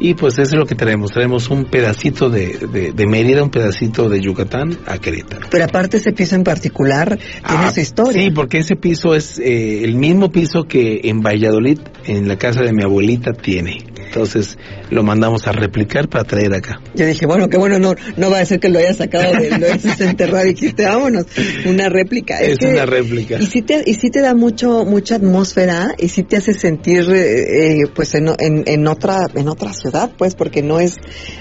Y 0.00 0.14
pues 0.14 0.34
eso 0.34 0.42
es 0.42 0.54
lo 0.54 0.64
que 0.64 0.74
traemos. 0.74 1.10
Traemos 1.10 1.50
un 1.50 1.64
pedacito 1.64 2.30
de, 2.30 2.56
de, 2.56 2.92
de, 2.92 3.06
Mérida, 3.06 3.42
un 3.42 3.50
pedacito 3.50 4.08
de 4.08 4.20
Yucatán 4.20 4.78
a 4.86 4.98
Querétaro. 4.98 5.48
Pero 5.50 5.64
aparte 5.64 5.96
ese 5.96 6.12
piso 6.12 6.36
en 6.36 6.44
particular 6.44 7.18
tiene 7.18 7.64
ah, 7.64 7.72
su 7.72 7.80
historia. 7.80 8.22
Sí, 8.22 8.30
porque 8.30 8.58
ese 8.58 8.76
piso 8.76 9.14
es 9.14 9.38
eh, 9.38 9.82
el 9.82 9.96
mismo 9.96 10.30
piso 10.30 10.64
que 10.64 11.00
en 11.04 11.20
Valladolid, 11.20 11.80
en 12.06 12.28
la 12.28 12.36
casa 12.36 12.62
de 12.62 12.72
mi 12.72 12.84
abuelita, 12.84 13.32
tiene. 13.32 13.78
Entonces 14.06 14.56
lo 14.90 15.02
mandamos 15.02 15.46
a 15.46 15.52
replicar 15.52 16.08
para 16.08 16.24
traer 16.24 16.54
acá. 16.54 16.80
Yo 16.94 17.06
dije, 17.06 17.26
bueno, 17.26 17.48
qué 17.48 17.58
bueno, 17.58 17.78
no, 17.78 17.94
no 18.16 18.30
va 18.30 18.40
a 18.40 18.44
ser 18.44 18.60
que 18.60 18.68
lo 18.68 18.78
hayas 18.78 18.96
sacado, 18.96 19.32
de, 19.32 19.50
lo 19.58 19.66
hayas 19.66 20.00
enterrado 20.00 20.46
y 20.46 20.54
dijiste, 20.54 20.84
vámonos, 20.84 21.26
una 21.66 21.88
réplica. 21.88 22.40
Es, 22.40 22.52
es 22.52 22.58
que, 22.58 22.66
una 22.68 22.86
réplica. 22.86 23.38
Y 23.40 23.46
sí 23.46 23.62
te, 23.62 23.82
y 23.84 23.94
sí 23.94 24.10
te 24.10 24.20
da 24.20 24.34
mucho, 24.34 24.84
mucha 24.84 25.16
atmósfera 25.16 25.94
y 25.98 26.08
sí 26.08 26.22
te 26.22 26.36
hace 26.36 26.54
sentir, 26.54 27.08
eh, 27.12 27.84
pues 27.94 28.14
en, 28.14 28.28
en, 28.38 28.64
en, 28.66 28.86
otra, 28.86 29.26
en 29.34 29.48
otra 29.48 29.72
ciudad, 29.72 30.10
pues, 30.16 30.34
porque 30.34 30.62
no 30.62 30.80
es, 30.80 30.96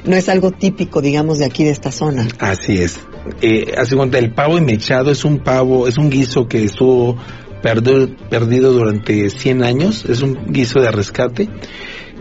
no 0.05 0.15
es 0.15 0.29
algo 0.29 0.51
típico, 0.51 1.01
digamos, 1.01 1.39
de 1.39 1.45
aquí 1.45 1.63
de 1.63 1.71
esta 1.71 1.91
zona. 1.91 2.27
Así 2.39 2.81
es. 2.81 2.99
Eh, 3.41 3.73
hace 3.77 3.95
cuenta, 3.95 4.17
el 4.17 4.33
pavo 4.33 4.59
mechado 4.61 5.11
es 5.11 5.25
un 5.25 5.39
pavo, 5.39 5.87
es 5.87 5.97
un 5.97 6.09
guiso 6.09 6.47
que 6.47 6.63
estuvo 6.63 7.17
perdido, 7.61 8.07
perdido 8.29 8.71
durante 8.71 9.29
100 9.29 9.63
años, 9.63 10.05
es 10.07 10.21
un 10.21 10.51
guiso 10.51 10.79
de 10.79 10.91
rescate 10.91 11.49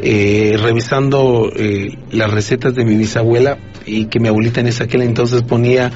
eh, 0.00 0.56
revisando 0.60 1.50
eh, 1.54 1.96
las 2.10 2.30
recetas 2.30 2.74
de 2.74 2.84
mi 2.84 2.94
bisabuela 2.96 3.58
y 3.86 4.06
que 4.06 4.20
mi 4.20 4.28
abuelita 4.28 4.60
en 4.60 4.66
ese 4.66 4.84
aquel 4.84 5.02
entonces 5.02 5.42
ponía 5.42 5.90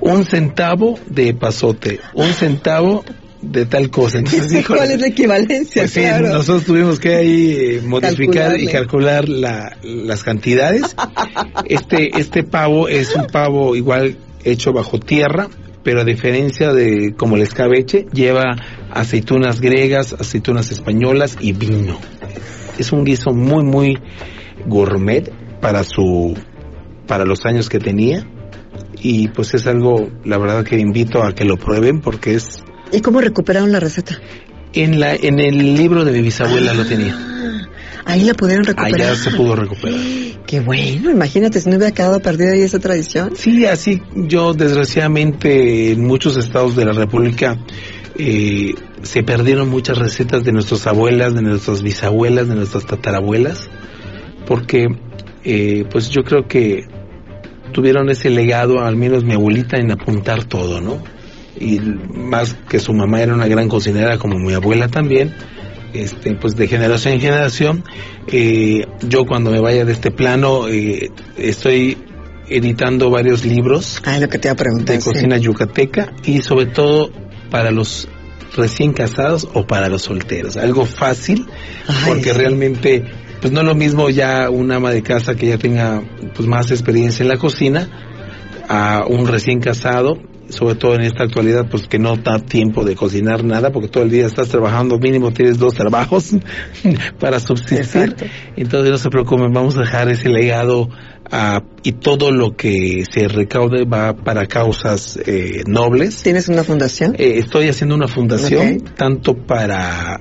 un 0.00 0.24
centavo 0.24 0.98
de 1.06 1.34
pasote, 1.34 2.00
un 2.14 2.32
centavo 2.32 3.04
de 3.40 3.66
tal 3.66 3.90
cosa. 3.90 4.18
Entonces, 4.18 4.52
híjole, 4.60 4.78
¿Cuál 4.78 4.90
es 4.92 5.00
la 5.00 5.06
equivalencia? 5.08 5.82
Pues 5.82 5.92
sí, 5.92 6.02
nosotros 6.22 6.64
tuvimos 6.64 6.98
que 6.98 7.14
ahí 7.14 7.56
eh, 7.58 7.82
modificar 7.84 8.50
Calcularle. 8.50 8.62
y 8.62 8.66
calcular 8.66 9.28
la, 9.28 9.76
las 9.82 10.22
cantidades. 10.22 10.82
Este, 11.64 12.16
este 12.18 12.44
pavo 12.44 12.86
es 12.88 13.16
un 13.16 13.26
pavo 13.26 13.74
igual 13.74 14.16
hecho 14.44 14.72
bajo 14.72 15.00
tierra, 15.00 15.48
pero 15.82 16.02
a 16.02 16.04
diferencia 16.04 16.72
de 16.72 17.14
como 17.16 17.36
el 17.36 17.42
escabeche, 17.42 18.06
lleva 18.12 18.56
aceitunas 18.90 19.60
griegas, 19.60 20.12
aceitunas 20.12 20.70
españolas 20.70 21.36
y 21.40 21.52
vino. 21.52 21.98
Es 22.78 22.92
un 22.92 23.04
guiso 23.04 23.32
muy, 23.32 23.64
muy 23.64 23.98
gourmet 24.66 25.30
para 25.60 25.84
su, 25.84 26.36
para 27.06 27.24
los 27.24 27.44
años 27.44 27.68
que 27.68 27.78
tenía. 27.78 28.26
Y 29.00 29.28
pues 29.28 29.54
es 29.54 29.66
algo, 29.66 30.08
la 30.24 30.38
verdad 30.38 30.64
que 30.64 30.78
invito 30.78 31.22
a 31.22 31.34
que 31.34 31.44
lo 31.44 31.56
prueben 31.56 32.00
porque 32.00 32.34
es... 32.34 32.62
¿Y 32.92 33.00
cómo 33.00 33.20
recuperaron 33.20 33.72
la 33.72 33.80
receta? 33.80 34.18
En 34.72 35.00
la, 35.00 35.14
en 35.14 35.38
el 35.38 35.74
libro 35.74 36.04
de 36.04 36.12
mi 36.12 36.22
bisabuela 36.22 36.72
ah, 36.72 36.74
lo 36.74 36.84
tenía. 36.84 37.16
Ahí 38.04 38.22
la 38.22 38.34
pudieron 38.34 38.64
recuperar. 38.64 39.10
Allá 39.10 39.16
se 39.16 39.30
pudo 39.30 39.56
recuperar. 39.56 39.98
Qué 40.46 40.60
bueno, 40.60 41.10
imagínate 41.10 41.60
si 41.60 41.68
no 41.68 41.76
hubiera 41.76 41.92
quedado 41.92 42.20
perdida 42.20 42.52
ahí 42.52 42.60
esa 42.60 42.78
tradición. 42.78 43.34
Sí, 43.34 43.66
así 43.66 44.00
yo 44.14 44.54
desgraciadamente 44.54 45.90
en 45.90 46.06
muchos 46.06 46.36
estados 46.36 46.76
de 46.76 46.84
la 46.84 46.92
República 46.92 47.58
eh, 48.18 48.74
se 49.02 49.22
perdieron 49.22 49.68
muchas 49.68 49.98
recetas 49.98 50.44
de 50.44 50.52
nuestras 50.52 50.86
abuelas, 50.86 51.34
de 51.34 51.42
nuestras 51.42 51.82
bisabuelas, 51.82 52.48
de 52.48 52.54
nuestras 52.54 52.86
tatarabuelas, 52.86 53.68
porque 54.46 54.86
eh, 55.44 55.84
pues 55.90 56.10
yo 56.10 56.22
creo 56.22 56.48
que 56.48 56.86
tuvieron 57.72 58.08
ese 58.10 58.30
legado, 58.30 58.80
al 58.80 58.96
menos 58.96 59.24
mi 59.24 59.34
abuelita, 59.34 59.76
en 59.76 59.92
apuntar 59.92 60.44
todo, 60.44 60.80
¿no? 60.80 61.02
Y 61.58 61.78
más 61.80 62.54
que 62.68 62.78
su 62.78 62.92
mamá 62.92 63.20
era 63.20 63.34
una 63.34 63.46
gran 63.46 63.68
cocinera, 63.68 64.18
como 64.18 64.38
mi 64.38 64.54
abuela 64.54 64.88
también, 64.88 65.34
este, 65.92 66.34
pues 66.34 66.56
de 66.56 66.68
generación 66.68 67.14
en 67.14 67.20
generación, 67.20 67.84
eh, 68.28 68.86
yo 69.08 69.24
cuando 69.24 69.50
me 69.50 69.60
vaya 69.60 69.84
de 69.84 69.92
este 69.92 70.10
plano, 70.10 70.68
eh, 70.68 71.10
estoy 71.36 71.96
editando 72.48 73.10
varios 73.10 73.44
libros 73.44 74.00
ah, 74.04 74.18
lo 74.18 74.28
que 74.28 74.38
te 74.38 74.48
iba 74.48 74.52
a 74.52 74.56
preguntar, 74.56 74.96
de 74.96 75.02
cocina 75.02 75.36
sí. 75.36 75.42
yucateca 75.42 76.12
y 76.24 76.42
sobre 76.42 76.66
todo 76.66 77.10
para 77.50 77.70
los 77.70 78.08
recién 78.54 78.92
casados 78.92 79.48
o 79.54 79.66
para 79.66 79.88
los 79.88 80.02
solteros. 80.02 80.56
Algo 80.56 80.86
fácil, 80.86 81.46
Ay, 81.86 81.94
porque 82.06 82.32
sí. 82.32 82.38
realmente, 82.38 83.04
pues 83.40 83.52
no 83.52 83.60
es 83.60 83.66
lo 83.66 83.74
mismo 83.74 84.08
ya 84.10 84.50
un 84.50 84.72
ama 84.72 84.90
de 84.90 85.02
casa 85.02 85.34
que 85.34 85.46
ya 85.46 85.58
tenga 85.58 86.02
pues 86.34 86.48
más 86.48 86.70
experiencia 86.70 87.22
en 87.22 87.28
la 87.28 87.36
cocina 87.36 87.88
a 88.68 89.04
un 89.06 89.26
recién 89.26 89.60
casado, 89.60 90.18
sobre 90.48 90.76
todo 90.76 90.94
en 90.94 91.02
esta 91.02 91.24
actualidad, 91.24 91.68
pues 91.68 91.88
que 91.88 91.98
no 91.98 92.16
da 92.16 92.38
tiempo 92.38 92.84
de 92.84 92.94
cocinar 92.94 93.44
nada, 93.44 93.70
porque 93.72 93.88
todo 93.88 94.04
el 94.04 94.10
día 94.10 94.26
estás 94.26 94.48
trabajando, 94.48 94.98
mínimo 94.98 95.32
tienes 95.32 95.58
dos 95.58 95.74
trabajos 95.74 96.30
para 97.20 97.40
subsistir. 97.40 97.78
Exacto. 97.78 98.24
Entonces 98.56 98.90
no 98.90 98.98
se 98.98 99.10
preocupen, 99.10 99.52
vamos 99.52 99.76
a 99.76 99.80
dejar 99.80 100.08
ese 100.08 100.28
legado 100.28 100.88
Uh, 101.32 101.60
y 101.82 101.92
todo 101.92 102.30
lo 102.30 102.54
que 102.54 103.04
se 103.12 103.26
recaude 103.26 103.84
va 103.84 104.14
para 104.14 104.46
causas 104.46 105.18
eh, 105.26 105.64
nobles. 105.66 106.22
¿Tienes 106.22 106.48
una 106.48 106.62
fundación? 106.62 107.16
Eh, 107.18 107.38
estoy 107.38 107.68
haciendo 107.68 107.96
una 107.96 108.06
fundación 108.06 108.60
okay. 108.60 108.78
tanto 108.96 109.34
para 109.34 110.20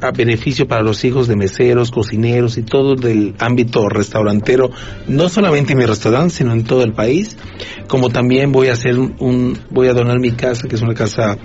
a 0.00 0.10
beneficio 0.12 0.68
para 0.68 0.82
los 0.82 1.04
hijos 1.04 1.26
de 1.26 1.36
meseros, 1.36 1.90
cocineros 1.90 2.56
y 2.56 2.62
todo 2.62 2.94
del 2.94 3.34
ámbito 3.38 3.88
restaurantero, 3.88 4.70
no 5.08 5.28
solamente 5.28 5.72
en 5.72 5.78
mi 5.78 5.86
restaurante, 5.86 6.34
sino 6.34 6.52
en 6.52 6.64
todo 6.64 6.84
el 6.84 6.92
país. 6.92 7.36
Como 7.88 8.08
también 8.08 8.52
voy 8.52 8.68
a 8.68 8.74
hacer 8.74 8.98
un, 8.98 9.58
voy 9.70 9.88
a 9.88 9.94
donar 9.94 10.20
mi 10.20 10.32
casa, 10.32 10.68
que 10.68 10.76
es 10.76 10.82
una 10.82 10.94
casa 10.94 11.36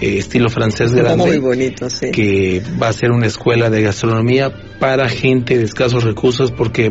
eh, 0.00 0.18
estilo 0.18 0.48
francés 0.48 0.92
grande. 0.92 1.24
Muy 1.24 1.38
bonito, 1.38 1.88
sí. 1.90 2.10
Que 2.10 2.62
va 2.80 2.88
a 2.88 2.92
ser 2.92 3.12
una 3.12 3.26
escuela 3.26 3.70
de 3.70 3.82
gastronomía 3.82 4.52
para 4.78 5.08
gente 5.08 5.58
de 5.58 5.64
escasos 5.64 6.02
recursos, 6.02 6.50
porque 6.50 6.90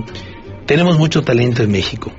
tenemos 0.71 0.97
mucho 0.97 1.21
talento 1.21 1.63
en 1.63 1.69
México, 1.69 2.13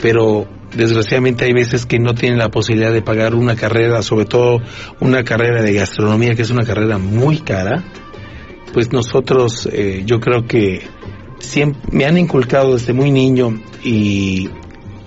pero 0.00 0.46
desgraciadamente 0.76 1.44
hay 1.44 1.52
veces 1.52 1.86
que 1.86 1.98
no 1.98 2.14
tienen 2.14 2.38
la 2.38 2.48
posibilidad 2.48 2.92
de 2.92 3.02
pagar 3.02 3.34
una 3.34 3.56
carrera, 3.56 4.00
sobre 4.02 4.26
todo 4.26 4.60
una 5.00 5.24
carrera 5.24 5.60
de 5.60 5.72
gastronomía, 5.72 6.36
que 6.36 6.42
es 6.42 6.50
una 6.50 6.64
carrera 6.64 6.98
muy 6.98 7.38
cara. 7.38 7.82
Pues 8.72 8.92
nosotros, 8.92 9.68
eh, 9.72 10.04
yo 10.06 10.20
creo 10.20 10.46
que 10.46 10.86
siempre, 11.40 11.82
me 11.90 12.04
han 12.04 12.16
inculcado 12.16 12.74
desde 12.74 12.92
muy 12.92 13.10
niño 13.10 13.60
y 13.82 14.50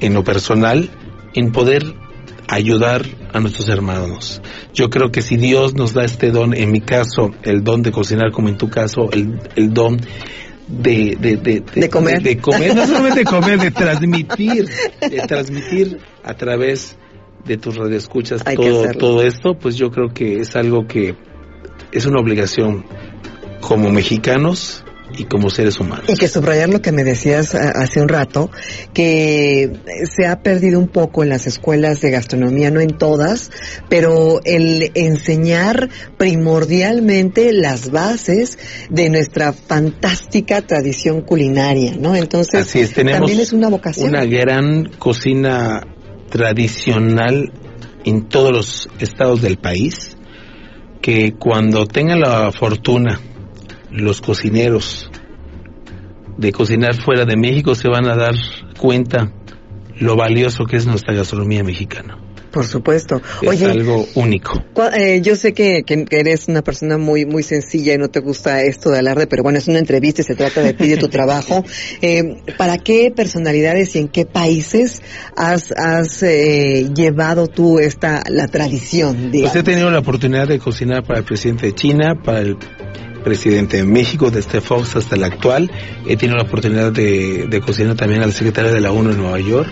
en 0.02 0.14
lo 0.14 0.26
personal 0.26 0.90
en 1.36 1.54
poder 1.54 1.96
ayudar 2.50 3.06
a 3.32 3.40
nuestros 3.40 3.70
hermanos. 3.70 4.42
Yo 4.74 4.90
creo 4.90 5.10
que 5.10 5.22
si 5.22 5.38
Dios 5.38 5.74
nos 5.74 5.94
da 5.94 6.04
este 6.04 6.32
don, 6.32 6.54
en 6.54 6.74
mi 6.74 6.82
caso, 6.82 7.32
el 7.44 7.64
don 7.64 7.82
de 7.82 7.94
cocinar, 7.94 8.34
como 8.34 8.50
en 8.50 8.58
tu 8.58 8.70
caso, 8.70 9.10
el, 9.14 9.40
el 9.56 9.74
don 9.74 10.02
de, 10.68 11.18
de, 11.20 11.38
de, 11.38 11.62
de, 11.62 11.90
comer. 11.90 12.22
De, 12.22 12.38
comer, 12.38 12.76
no 12.76 12.86
solamente 12.86 13.20
de 13.20 13.26
comer, 13.26 13.60
de 13.60 13.72
transmitir, 13.72 14.70
de 15.00 15.20
transmitir 15.28 16.00
a 16.24 16.34
través 16.34 16.98
de 17.46 17.58
tus 17.58 17.76
radioescuchas 17.76 18.44
todo, 18.44 18.92
todo 18.92 19.24
esto, 19.24 19.58
pues 19.58 19.76
yo 19.76 19.90
creo 19.90 20.14
que 20.14 20.40
es 20.40 20.56
algo 20.56 20.86
que 20.86 21.16
es 21.92 22.06
una 22.06 22.20
obligación 22.20 22.86
como 23.62 23.90
mexicanos 23.90 24.84
y 25.18 25.26
como 25.26 25.50
seres 25.50 25.80
humanos. 25.80 26.06
Y 26.08 26.16
que 26.16 26.28
subrayar 26.28 26.70
lo 26.70 26.82
que 26.82 26.92
me 26.92 27.04
decías 27.04 27.54
eh, 27.56 27.60
hace 27.76 28.02
un 28.02 28.08
rato, 28.08 28.52
que 28.94 29.72
se 30.16 30.28
ha 30.28 30.42
perdido 30.42 30.80
un 30.80 30.88
poco 30.88 31.24
en 31.24 31.30
las 31.30 31.48
escuelas 31.48 32.02
de 32.02 32.12
gastronomía, 32.12 32.72
no 32.72 32.80
en 32.80 32.98
todas, 32.98 33.52
pero 33.90 34.40
el 34.44 34.92
enseñar 34.94 35.90
primordialmente 36.18 37.52
las 37.54 37.92
bases 37.92 38.58
de 38.90 39.10
nuestra 39.10 39.54
fantástica 39.54 40.62
tradición 40.62 41.22
culinaria, 41.22 41.96
¿no? 42.00 42.16
Entonces, 42.16 42.94
también 42.94 43.40
es 43.40 43.54
una 43.54 43.70
vocación. 43.70 44.10
Una 44.10 44.26
gran 44.26 44.90
cocina 44.98 45.82
tradicional 46.30 47.52
en 48.06 48.28
todos 48.30 48.52
los 48.52 48.90
estados 49.00 49.42
del 49.42 49.58
país, 49.58 50.18
que 51.02 51.34
cuando 51.34 51.86
tengan 51.86 52.20
la 52.20 52.52
fortuna 52.52 53.20
los 53.98 54.22
cocineros 54.22 55.10
de 56.38 56.52
cocinar 56.52 56.96
fuera 56.96 57.26
de 57.26 57.36
México 57.36 57.76
se 57.76 57.90
van 57.90 58.08
a 58.08 58.16
dar 58.16 58.36
cuenta 58.80 59.32
lo 60.00 60.16
valioso 60.16 60.66
que 60.66 60.78
es 60.78 60.86
nuestra 60.86 61.14
gastronomía 61.14 61.64
mexicana. 61.64 62.18
Por 62.52 62.66
supuesto. 62.66 63.22
Es 63.42 63.62
algo 63.62 64.08
único. 64.16 64.64
Eh, 64.96 65.22
yo 65.22 65.36
sé 65.36 65.54
que, 65.54 65.84
eres 66.10 66.48
una 66.48 66.64
persona 66.64 66.98
muy 66.98 67.26
muy 67.26 67.44
sencilla 67.44 67.94
y 67.94 67.98
no 67.98 68.08
te 68.08 68.20
gusta 68.20 68.64
esto 68.64 68.90
de 68.90 69.00
alarde, 69.00 69.28
pero 69.28 69.44
bueno, 69.44 69.60
es 69.60 69.68
una 69.68 69.80
entrevista 69.80 70.22
y 70.22 70.26
se 70.26 70.36
trata 70.36 70.62
de 70.62 70.74
ti, 70.74 70.88
de 70.88 70.98
tu 70.98 71.08
trabajo. 71.08 71.64
Eh, 72.02 72.42
¿Para 72.58 72.78
qué 72.78 73.12
personalidades 73.16 73.96
y 73.96 74.00
en 74.00 74.08
qué 74.08 74.26
países 74.26 75.02
has, 75.36 75.72
has 75.72 76.22
eh, 76.22 76.90
llevado 76.96 77.48
tú 77.48 77.80
esta 77.80 78.24
la 78.30 78.48
tradición? 78.48 79.30
Pues 79.32 79.56
he 79.56 79.64
tenido 79.64 79.90
la 79.90 80.00
oportunidad 80.00 80.48
de 80.48 80.60
cocinar 80.60 81.04
para 81.04 81.20
el 81.20 81.26
presidente 81.26 81.68
de 81.68 81.76
China, 81.76 82.16
para 82.24 82.42
el 82.42 82.58
presidente 83.28 83.78
de 83.78 83.84
México, 83.84 84.32
desde 84.32 84.62
Fox 84.62 84.96
hasta 84.96 85.16
el 85.16 85.24
actual. 85.26 85.70
He 86.08 86.16
tenido 86.16 86.38
la 86.38 86.44
oportunidad 86.44 86.94
de, 86.94 87.62
cocinar 87.66 87.96
también 87.96 88.22
al 88.22 88.32
secretario 88.32 88.72
de 88.72 88.80
la 88.80 88.92
ONU 88.92 89.12
en 89.12 89.18
Nueva 89.18 89.40
York, 89.42 89.70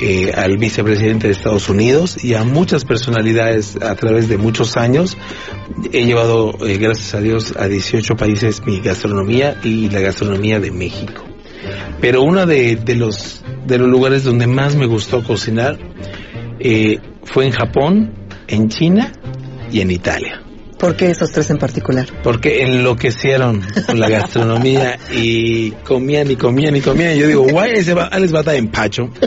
eh, 0.00 0.32
al 0.32 0.56
vicepresidente 0.58 1.26
de 1.26 1.32
Estados 1.32 1.68
Unidos 1.68 2.22
y 2.22 2.34
a 2.34 2.44
muchas 2.44 2.84
personalidades 2.84 3.76
a 3.82 3.96
través 3.96 4.28
de 4.28 4.38
muchos 4.38 4.76
años. 4.76 5.16
He 5.92 6.04
llevado, 6.04 6.52
eh, 6.64 6.78
gracias 6.78 7.14
a 7.14 7.20
Dios, 7.20 7.54
a 7.58 7.66
18 7.66 8.14
países 8.14 8.64
mi 8.64 8.80
gastronomía 8.80 9.58
y 9.64 9.90
la 9.90 9.98
gastronomía 9.98 10.60
de 10.60 10.70
México. 10.70 11.24
Pero 12.00 12.22
uno 12.22 12.46
de, 12.46 12.78
los, 12.96 13.42
de 13.66 13.78
los 13.78 13.88
lugares 13.88 14.22
donde 14.22 14.46
más 14.46 14.76
me 14.76 14.86
gustó 14.86 15.24
cocinar 15.24 15.78
eh, 16.60 16.98
fue 17.24 17.46
en 17.46 17.52
Japón, 17.52 18.14
en 18.46 18.68
China 18.68 19.10
y 19.72 19.80
en 19.80 19.90
Italia. 19.90 20.43
¿Por 20.84 20.96
qué 20.96 21.10
esos 21.10 21.32
tres 21.32 21.48
en 21.48 21.56
particular? 21.56 22.06
Porque 22.22 22.62
enloquecieron 22.62 23.62
con 23.86 23.98
la 23.98 24.10
gastronomía 24.10 24.98
y 25.10 25.70
comían 25.70 26.30
y 26.30 26.36
comían 26.36 26.76
y 26.76 26.82
comían. 26.82 27.16
Y 27.16 27.20
yo 27.20 27.26
digo, 27.26 27.44
guay, 27.48 27.72
ese 27.76 27.94
va, 27.94 28.10
les 28.18 28.34
va 28.34 28.42
a 28.46 28.54
empacho. 28.54 29.08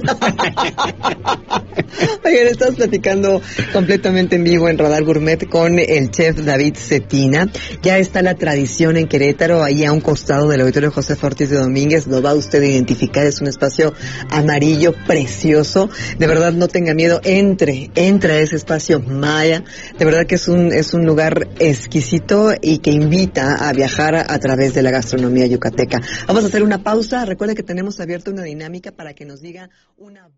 Oigan, 2.23 2.47
estamos 2.47 2.75
platicando 2.75 3.41
completamente 3.73 4.35
en 4.35 4.43
vivo 4.43 4.69
en 4.69 4.77
Radar 4.77 5.03
Gourmet 5.03 5.47
con 5.49 5.79
el 5.79 6.11
chef 6.11 6.37
David 6.37 6.75
Cetina. 6.75 7.47
Ya 7.81 7.97
está 7.97 8.21
la 8.21 8.35
tradición 8.35 8.95
en 8.97 9.07
Querétaro, 9.07 9.63
ahí 9.63 9.83
a 9.83 9.91
un 9.91 10.01
costado 10.01 10.49
del 10.49 10.61
auditorio 10.61 10.91
José 10.91 11.17
Ortiz 11.19 11.49
de 11.49 11.57
Domínguez. 11.57 12.05
Lo 12.05 12.21
va 12.21 12.35
usted 12.35 12.61
a 12.61 12.67
identificar, 12.67 13.25
es 13.25 13.41
un 13.41 13.47
espacio 13.47 13.95
amarillo 14.29 14.93
precioso. 15.07 15.89
De 16.19 16.27
verdad, 16.27 16.53
no 16.53 16.67
tenga 16.67 16.93
miedo, 16.93 17.19
entre, 17.23 17.89
entre 17.95 18.33
a 18.33 18.39
ese 18.41 18.57
espacio 18.57 18.99
Maya. 18.99 19.63
De 19.97 20.05
verdad 20.05 20.27
que 20.27 20.35
es 20.35 20.47
un, 20.47 20.71
es 20.71 20.93
un 20.93 21.05
lugar 21.05 21.46
exquisito 21.59 22.51
y 22.61 22.79
que 22.79 22.91
invita 22.91 23.67
a 23.67 23.73
viajar 23.73 24.15
a, 24.15 24.39
través 24.39 24.73
de 24.73 24.83
la 24.83 24.91
gastronomía 24.91 25.47
yucateca. 25.47 26.01
Vamos 26.27 26.43
a 26.43 26.47
hacer 26.47 26.63
una 26.63 26.83
pausa. 26.83 27.25
Recuerde 27.25 27.55
que 27.55 27.63
tenemos 27.63 27.99
abierta 27.99 28.31
una 28.31 28.43
dinámica 28.43 28.91
para 28.91 29.13
que 29.13 29.25
nos 29.25 29.41
diga 29.41 29.69
una 29.97 30.29